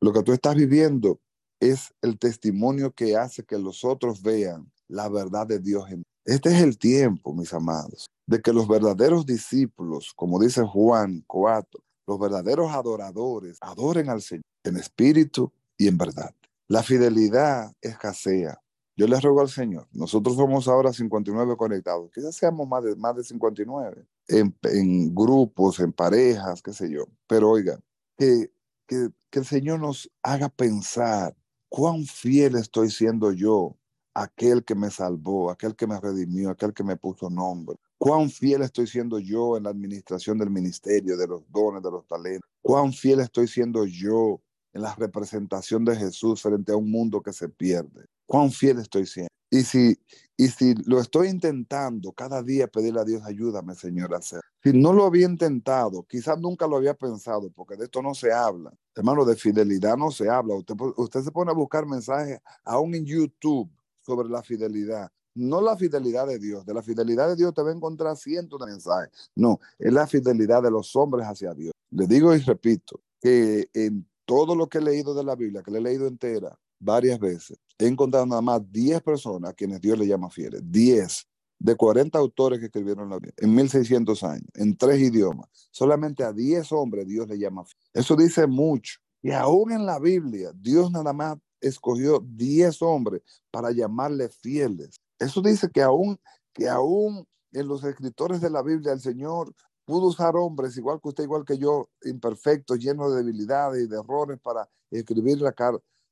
Lo, 0.00 0.12
que 0.12 0.22
tú 0.22 0.32
estás 0.32 0.54
viviendo 0.54 1.20
es 1.60 1.92
el 2.02 2.18
testimonio 2.18 2.92
que 2.92 3.16
hace 3.16 3.42
que 3.42 3.58
los 3.58 3.84
otros 3.84 4.22
vean 4.22 4.70
la 4.86 5.08
verdad 5.08 5.44
de 5.44 5.58
Dios 5.58 5.90
en 5.90 6.04
Este 6.24 6.50
es 6.50 6.62
el 6.62 6.78
tiempo, 6.78 7.34
mis 7.34 7.52
amados, 7.52 8.06
de 8.26 8.40
que 8.40 8.52
los 8.52 8.68
verdaderos 8.68 9.26
discípulos, 9.26 10.12
como 10.14 10.38
dice 10.38 10.62
Juan 10.62 11.24
4, 11.26 11.80
los 12.06 12.18
verdaderos 12.20 12.70
adoradores 12.70 13.58
adoren 13.60 14.08
al 14.08 14.22
Señor 14.22 14.44
en 14.64 14.76
espíritu 14.76 15.52
y 15.76 15.88
en 15.88 15.98
verdad. 15.98 16.32
La 16.68 16.84
fidelidad 16.84 17.72
escasea, 17.80 18.60
yo 18.98 19.06
les 19.06 19.22
ruego 19.22 19.40
al 19.40 19.48
Señor, 19.48 19.86
nosotros 19.92 20.34
somos 20.34 20.66
ahora 20.66 20.92
59 20.92 21.56
conectados, 21.56 22.10
quizás 22.12 22.34
seamos 22.34 22.66
más 22.66 22.82
de, 22.82 22.96
más 22.96 23.14
de 23.14 23.22
59, 23.22 24.04
en, 24.26 24.52
en 24.64 25.14
grupos, 25.14 25.78
en 25.78 25.92
parejas, 25.92 26.60
qué 26.60 26.72
sé 26.72 26.90
yo, 26.90 27.04
pero 27.28 27.50
oiga, 27.50 27.78
que, 28.16 28.50
que, 28.88 29.10
que 29.30 29.38
el 29.38 29.44
Señor 29.44 29.78
nos 29.78 30.10
haga 30.20 30.48
pensar 30.48 31.36
cuán 31.68 32.06
fiel 32.06 32.56
estoy 32.56 32.90
siendo 32.90 33.30
yo 33.30 33.76
aquel 34.14 34.64
que 34.64 34.74
me 34.74 34.90
salvó, 34.90 35.52
aquel 35.52 35.76
que 35.76 35.86
me 35.86 36.00
redimió, 36.00 36.50
aquel 36.50 36.74
que 36.74 36.82
me 36.82 36.96
puso 36.96 37.30
nombre. 37.30 37.76
Cuán 37.98 38.30
fiel 38.30 38.62
estoy 38.62 38.88
siendo 38.88 39.20
yo 39.20 39.56
en 39.56 39.62
la 39.62 39.70
administración 39.70 40.38
del 40.38 40.50
ministerio, 40.50 41.16
de 41.16 41.28
los 41.28 41.48
dones, 41.52 41.84
de 41.84 41.90
los 41.92 42.04
talentos. 42.08 42.50
Cuán 42.62 42.92
fiel 42.92 43.20
estoy 43.20 43.46
siendo 43.46 43.86
yo 43.86 44.40
en 44.72 44.82
la 44.82 44.92
representación 44.96 45.84
de 45.84 45.94
Jesús 45.94 46.42
frente 46.42 46.72
a 46.72 46.76
un 46.76 46.90
mundo 46.90 47.22
que 47.22 47.32
se 47.32 47.48
pierde 47.48 48.08
cuán 48.28 48.52
fiel 48.52 48.78
estoy 48.78 49.06
siendo. 49.06 49.28
Y 49.50 49.62
si, 49.62 49.98
y 50.36 50.48
si 50.48 50.74
lo 50.84 51.00
estoy 51.00 51.28
intentando 51.28 52.12
cada 52.12 52.42
día 52.42 52.68
pedirle 52.68 53.00
a 53.00 53.04
Dios, 53.04 53.22
ayúdame, 53.24 53.74
Señor, 53.74 54.14
a 54.14 54.18
hacer. 54.18 54.42
Si 54.62 54.72
no 54.72 54.92
lo 54.92 55.06
había 55.06 55.26
intentado, 55.26 56.04
quizás 56.06 56.38
nunca 56.38 56.66
lo 56.66 56.76
había 56.76 56.92
pensado, 56.92 57.50
porque 57.50 57.76
de 57.76 57.84
esto 57.84 58.02
no 58.02 58.14
se 58.14 58.30
habla. 58.30 58.70
Hermano, 58.94 59.24
de 59.24 59.36
fidelidad 59.36 59.96
no 59.96 60.10
se 60.10 60.28
habla. 60.28 60.54
Usted, 60.54 60.74
usted 60.96 61.22
se 61.22 61.32
pone 61.32 61.50
a 61.50 61.54
buscar 61.54 61.86
mensajes 61.86 62.38
aún 62.62 62.94
en 62.94 63.06
YouTube 63.06 63.70
sobre 64.02 64.28
la 64.28 64.42
fidelidad. 64.42 65.10
no 65.34 65.60
la 65.62 65.76
fidelidad 65.76 66.26
de 66.26 66.38
Dios. 66.38 66.66
De 66.66 66.74
la 66.74 66.82
fidelidad 66.82 67.28
de 67.28 67.36
Dios 67.36 67.54
te 67.54 67.62
va 67.62 67.70
a 67.70 67.74
encontrar 67.74 68.16
cientos 68.16 68.60
de 68.60 68.66
mensajes. 68.66 69.10
No, 69.34 69.60
es 69.78 69.92
la 69.92 70.06
fidelidad 70.06 70.62
de 70.62 70.70
los 70.70 70.94
hombres 70.96 71.26
hacia 71.26 71.54
Dios. 71.54 71.72
Le 71.90 72.06
digo 72.06 72.34
y 72.34 72.40
repito 72.40 73.00
que 73.20 73.70
en 73.72 74.06
todo 74.24 74.54
lo 74.54 74.68
que 74.68 74.78
he 74.78 74.82
leído 74.82 75.14
de 75.14 75.24
la 75.24 75.36
Biblia, 75.36 75.62
que 75.62 75.70
le 75.70 75.78
he 75.78 75.82
leído 75.82 76.06
entera 76.06 76.58
varias 76.78 77.18
veces, 77.18 77.56
he 77.78 77.86
encontrado 77.86 78.26
nada 78.26 78.42
más 78.42 78.60
10 78.70 79.02
personas 79.02 79.50
a 79.50 79.54
quienes 79.54 79.80
Dios 79.80 79.98
le 79.98 80.06
llama 80.06 80.30
fieles. 80.30 80.60
10 80.64 81.26
de 81.60 81.74
40 81.74 82.18
autores 82.18 82.58
que 82.60 82.66
escribieron 82.66 83.08
la 83.08 83.16
Biblia 83.16 83.34
en 83.36 83.54
1600 83.54 84.22
años, 84.24 84.48
en 84.54 84.76
tres 84.76 85.00
idiomas. 85.00 85.48
Solamente 85.70 86.24
a 86.24 86.32
10 86.32 86.72
hombres 86.72 87.06
Dios 87.06 87.28
le 87.28 87.38
llama 87.38 87.64
fieles. 87.64 87.90
Eso 87.94 88.16
dice 88.16 88.46
mucho. 88.46 88.98
Y 89.22 89.32
aún 89.32 89.72
en 89.72 89.84
la 89.84 89.98
Biblia, 89.98 90.52
Dios 90.54 90.90
nada 90.90 91.12
más 91.12 91.36
escogió 91.60 92.20
10 92.24 92.82
hombres 92.82 93.22
para 93.50 93.72
llamarle 93.72 94.28
fieles. 94.28 95.00
Eso 95.18 95.42
dice 95.42 95.68
que 95.72 95.82
aún, 95.82 96.20
que 96.52 96.68
aún 96.68 97.26
en 97.52 97.66
los 97.66 97.82
escritores 97.82 98.40
de 98.40 98.50
la 98.50 98.62
Biblia 98.62 98.92
el 98.92 99.00
Señor 99.00 99.52
pudo 99.84 100.08
usar 100.08 100.36
hombres, 100.36 100.76
igual 100.76 101.00
que 101.02 101.08
usted, 101.08 101.24
igual 101.24 101.44
que 101.44 101.58
yo, 101.58 101.88
imperfectos, 102.04 102.78
llenos 102.78 103.10
de 103.10 103.22
debilidades 103.22 103.84
y 103.84 103.88
de 103.88 103.98
errores 103.98 104.38
para 104.38 104.68
escribir 104.90 105.40
la, 105.40 105.52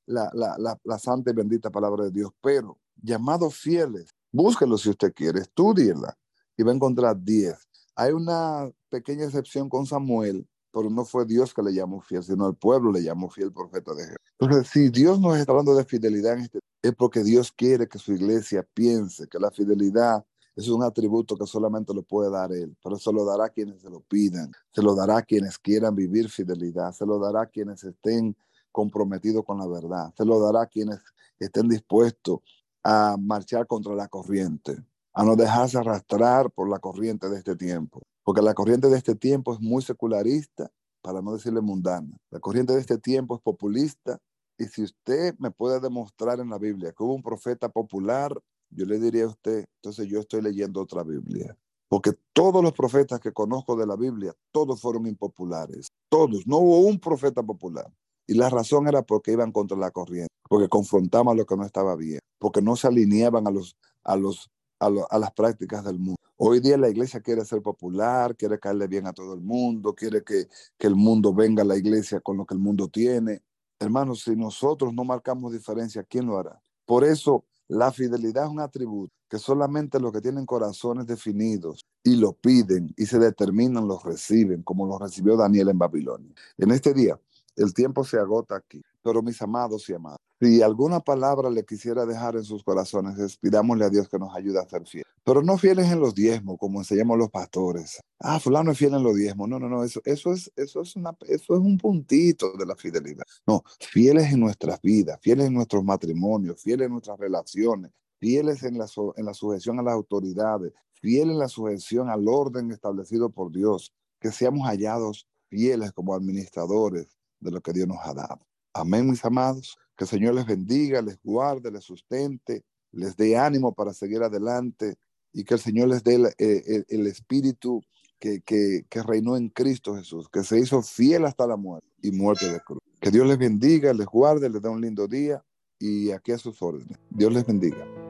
la, 0.07 0.31
la, 0.35 0.79
la, 0.83 0.99
santa 0.99 1.31
y 1.31 1.35
bendita 1.35 1.71
palabra 1.71 2.05
de 2.05 2.11
Dios. 2.11 2.31
Pero 2.41 2.79
llamados 3.03 3.57
fieles, 3.57 4.11
búsquelo 4.33 4.79
si 4.79 4.91
usted 4.91 5.13
quiere, 5.13 5.41
estudienla 5.41 6.17
y 6.57 6.63
va 6.63 6.73
a 6.73 6.75
encontrar 6.75 7.21
10. 7.21 7.57
Hay 7.97 8.13
una 8.13 8.71
pequeña 8.89 9.25
excepción 9.25 9.69
con 9.69 9.87
Samuel, 9.87 10.47
pero 10.73 10.91
no 10.91 11.05
fue 11.05 11.25
Dios 11.25 11.55
que 11.55 11.63
le 11.63 11.73
llamó 11.73 12.01
fiel, 12.01 12.23
sino 12.23 12.49
el 12.49 12.55
pueblo 12.55 12.93
le 12.93 13.03
llamó 13.03 13.31
fiel 13.31 13.53
profeta 13.53 13.95
de 13.95 14.05
Jehová. 14.05 14.17
Entonces, 14.39 14.69
si 14.71 14.91
Dios 14.91 15.21
nos 15.21 15.39
está 15.39 15.53
hablando 15.53 15.75
de 15.75 15.85
fidelidad 15.85 16.39
este, 16.39 16.61
es 16.83 16.95
porque 16.95 17.25
Dios 17.25 17.51
quiere 17.51 17.89
que 17.89 17.99
su 17.99 18.13
iglesia 18.13 18.67
piense 18.75 19.27
que 19.27 19.39
la 19.39 19.51
fidelidad 19.51 20.25
es 20.55 20.69
un 20.69 20.83
atributo 20.83 21.37
que 21.37 21.47
solamente 21.47 21.93
lo 21.93 22.03
puede 22.03 22.31
dar 22.31 22.53
Él, 22.53 22.75
pero 22.83 22.97
se 22.97 23.13
lo 23.13 23.25
dará 23.25 23.47
a 23.47 23.49
quienes 23.51 23.83
se 23.83 23.91
lo 23.91 24.01
pidan, 24.01 24.51
se 24.73 24.83
lo 24.83 24.95
dará 24.95 25.19
a 25.19 25.23
quienes 25.23 25.59
quieran 25.59 25.95
vivir 25.95 26.31
fidelidad, 26.31 26.93
se 26.93 27.05
lo 27.05 27.19
dará 27.19 27.43
a 27.43 27.47
quienes 27.47 27.85
estén 27.85 28.35
comprometidos 28.77 29.43
con 29.43 29.57
la 29.57 29.67
verdad, 29.67 30.13
se 30.15 30.27
lo 30.27 30.39
dará 30.39 30.65
a 30.65 30.67
quienes 30.67 31.01
estén 31.39 31.67
dispuestos 31.67 32.41
a 32.85 33.17
marchar 33.19 33.67
contra 33.67 33.95
la 33.95 34.07
corriente, 34.07 34.77
a 35.15 35.25
no 35.25 35.35
dejarse 35.35 35.79
arrastrar 35.79 36.51
por 36.51 36.69
la 36.69 36.79
corriente 36.79 37.31
de 37.31 37.39
este 37.39 37.57
tiempo, 37.57 38.03
porque 38.23 38.43
la 38.43 38.53
corriente 38.53 38.91
de 38.91 38.99
este 38.99 39.15
tiempo 39.15 39.55
es 39.55 39.61
muy 39.61 39.81
secularista, 39.81 40.71
para 41.01 41.23
no 41.23 41.33
decirle 41.33 41.63
mundana. 41.63 42.15
La 42.31 42.39
corriente 42.39 42.75
de 42.75 42.81
este 42.81 42.99
tiempo 42.99 43.37
es 43.37 43.41
populista, 43.41 44.19
y 44.59 44.65
si 44.65 44.83
usted 44.83 45.35
me 45.39 45.51
puede 45.51 45.81
demostrar 45.81 46.39
en 46.41 46.51
la 46.51 46.59
Biblia 46.59 46.93
que 46.93 47.03
hubo 47.03 47.15
un 47.15 47.23
profeta 47.23 47.71
popular 47.71 48.39
yo 48.71 48.85
le 48.85 48.99
diría 48.99 49.25
a 49.25 49.29
usted, 49.29 49.65
entonces 49.77 50.07
yo 50.09 50.21
estoy 50.21 50.43
leyendo 50.43 50.83
otra 50.83 51.03
Biblia. 51.03 51.57
Porque 51.89 52.13
todos 52.33 52.63
los 52.63 52.73
profetas 52.73 53.21
que 53.21 53.33
conozco 53.33 53.77
de 53.77 53.87
la 53.87 53.97
Biblia, 53.97 54.35
todos 54.53 54.81
fueron 54.81 55.07
impopulares. 55.07 55.87
Todos. 56.09 56.47
No 56.47 56.59
hubo 56.59 56.81
un 56.81 56.99
profeta 56.99 57.43
popular. 57.43 57.87
Y 58.27 58.35
la 58.35 58.51
razón 58.51 58.89
era 58.89 59.03
porque 59.03 59.33
iban 59.33 59.53
contra 59.53 59.77
la 59.77 59.91
corriente, 59.91 60.33
porque 60.49 60.69
confrontaban 60.69 61.37
lo 61.37 61.47
que 61.47 61.57
no 61.57 61.65
estaba 61.65 61.95
bien, 61.95 62.21
porque 62.39 62.61
no 62.61 62.77
se 62.77 62.89
alineaban 62.89 63.47
a, 63.47 63.51
los, 63.51 63.77
a, 64.03 64.17
los, 64.17 64.51
a, 64.81 65.19
las 65.19 65.33
prácticas 65.33 65.85
del 65.85 65.99
mundo. 65.99 66.17
Hoy 66.37 66.61
día 66.61 66.77
la 66.77 66.89
iglesia 66.89 67.21
quiere 67.21 67.45
ser 67.45 67.63
popular, 67.63 68.37
quiere 68.37 68.59
caerle 68.59 68.89
bien 68.89 69.07
a 69.07 69.13
todo 69.13 69.33
el 69.35 69.41
mundo, 69.41 69.95
quiere 69.95 70.23
que, 70.25 70.49
que 70.77 70.87
el 70.87 70.97
mundo 70.97 71.33
venga 71.33 71.63
a 71.63 71.67
la 71.67 71.77
iglesia 71.77 72.21
con 72.21 72.37
lo 72.37 72.45
que 72.45 72.55
el 72.55 72.61
mundo 72.61 72.89
tiene. 72.89 73.43
Hermanos, 73.79 74.23
si 74.23 74.35
nosotros 74.35 74.93
no 74.93 75.05
marcamos 75.05 75.53
diferencia, 75.53 76.03
¿quién 76.03 76.27
lo 76.27 76.39
hará? 76.39 76.61
Por 76.85 77.05
eso 77.05 77.45
la 77.69 77.91
fidelidad 77.93 78.45
es 78.45 78.51
un 78.51 78.61
atributo 78.61 79.13
que 79.29 79.39
solamente 79.39 79.99
los 79.99 80.13
que 80.13 80.21
tienen 80.21 80.47
corazones 80.47 81.07
definidos 81.07 81.85
y 82.05 82.17
lo 82.17 82.33
piden 82.33 82.95
y 82.97 83.07
se 83.07 83.19
determinan 83.19 83.89
los 83.89 84.05
reciben, 84.05 84.63
como 84.63 84.87
lo 84.87 84.99
recibió 84.99 85.37
Daniel 85.37 85.71
en 85.71 85.79
Babilonia. 85.79 86.33
En 86.59 86.71
este 86.71 86.95
día, 86.95 87.19
el 87.57 87.75
tiempo 87.75 88.05
se 88.05 88.19
agota 88.19 88.57
aquí, 88.57 88.83
pero 89.03 89.23
mis 89.23 89.41
amados 89.43 89.89
y 89.89 89.95
amadas, 89.95 90.21
si 90.39 90.61
alguna 90.61 91.01
palabra 91.01 91.49
le 91.49 91.65
quisiera 91.65 92.05
dejar 92.05 92.37
en 92.37 92.45
sus 92.45 92.63
corazones, 92.63 93.39
pidámosle 93.39 93.87
a 93.87 93.89
Dios 93.89 94.09
que 94.09 94.19
nos 94.19 94.35
ayude 94.37 94.61
a 94.61 94.69
ser 94.69 94.87
fieles. 94.87 95.11
Pero 95.25 95.43
no 95.43 95.57
fieles 95.57 95.91
en 95.91 95.99
los 95.99 96.15
diezmos, 96.15 96.57
como 96.59 96.81
enseñamos 96.81 97.17
los 97.17 97.31
pastores. 97.31 98.01
Ah, 98.21 98.39
fulano 98.39 98.73
es 98.73 98.79
fiel 98.79 98.95
en 98.95 99.03
los 99.03 99.17
diezmos. 99.17 99.49
No, 99.49 99.59
no, 99.59 99.69
no, 99.69 99.83
eso, 99.83 100.01
eso, 100.05 100.33
es, 100.33 100.53
eso, 100.55 100.83
es 100.83 100.95
una, 100.95 101.17
eso 101.23 101.55
es 101.55 101.61
un 101.61 101.79
puntito 101.79 102.53
de 102.53 102.67
la 102.67 102.77
fidelidad. 102.77 103.25
No, 103.47 103.63
fieles 103.81 104.31
en 104.33 104.41
nuestras 104.41 104.81
vidas, 104.83 105.19
fieles 105.23 105.47
en 105.47 105.55
nuestros 105.55 105.83
matrimonios, 105.83 106.61
fieles 106.63 106.87
en 106.87 106.93
nuestras 106.93 107.19
relaciones, 107.19 107.93
fieles 108.19 108.63
en 108.63 108.77
la, 108.77 108.87
en 109.17 109.25
la 109.25 109.35
sujeción 109.35 109.81
a 109.81 109.83
las 109.83 109.95
autoridades, 109.95 110.75
fieles 110.93 111.33
en 111.33 111.39
la 111.39 111.49
sujeción 111.49 112.11
al 112.11 112.29
orden 112.29 112.71
establecido 112.71 113.31
por 113.31 113.51
Dios, 113.51 113.93
que 114.21 114.31
seamos 114.31 114.69
hallados 114.69 115.27
fieles 115.49 115.93
como 115.93 116.15
administradores 116.15 117.17
de 117.41 117.51
lo 117.51 117.61
que 117.61 117.73
Dios 117.73 117.89
nos 117.89 117.99
ha 118.03 118.15
dado. 118.15 118.41
Amén, 118.73 119.09
mis 119.09 119.25
amados. 119.25 119.77
Que 119.97 120.05
el 120.05 120.11
Señor 120.11 120.35
les 120.35 120.47
bendiga, 120.47 121.01
les 121.01 121.19
guarde, 121.23 121.71
les 121.71 121.85
sustente, 121.85 122.65
les 122.93 123.17
dé 123.17 123.37
ánimo 123.37 123.75
para 123.75 123.95
seguir 123.95 124.23
adelante 124.23 124.97
y 125.33 125.45
que 125.45 125.55
el 125.55 125.61
Señor 125.61 125.89
les 125.89 126.03
dé 126.03 126.17
el, 126.17 126.27
eh, 126.39 126.85
espíritu 127.09 127.83
que, 128.19 128.41
que, 128.41 129.03
reinó 129.03 129.37
en 129.37 129.49
Cristo 129.49 129.95
Jesús, 129.95 130.29
que 130.31 130.43
se 130.43 130.59
hizo 130.59 130.83
fiel 130.83 131.25
hasta 131.25 131.47
la 131.47 131.57
muerte 131.57 131.89
y 132.03 132.11
muerte 132.11 132.51
de 132.51 132.61
cruz. 132.61 132.81
Que 133.01 133.11
Dios 133.11 133.27
les 133.27 133.39
bendiga, 133.39 133.93
les 133.93 134.07
guarde, 134.07 134.49
les 134.49 134.63
dé 134.63 134.69
un 134.69 134.81
lindo 134.81 135.07
día 135.07 135.45
y 135.79 136.11
aquí 136.11 136.33
a 136.33 136.39
sus 136.39 136.61
órdenes. 136.63 136.99
Dios 137.11 137.33
les 137.33 137.47
bendiga. 137.47 138.06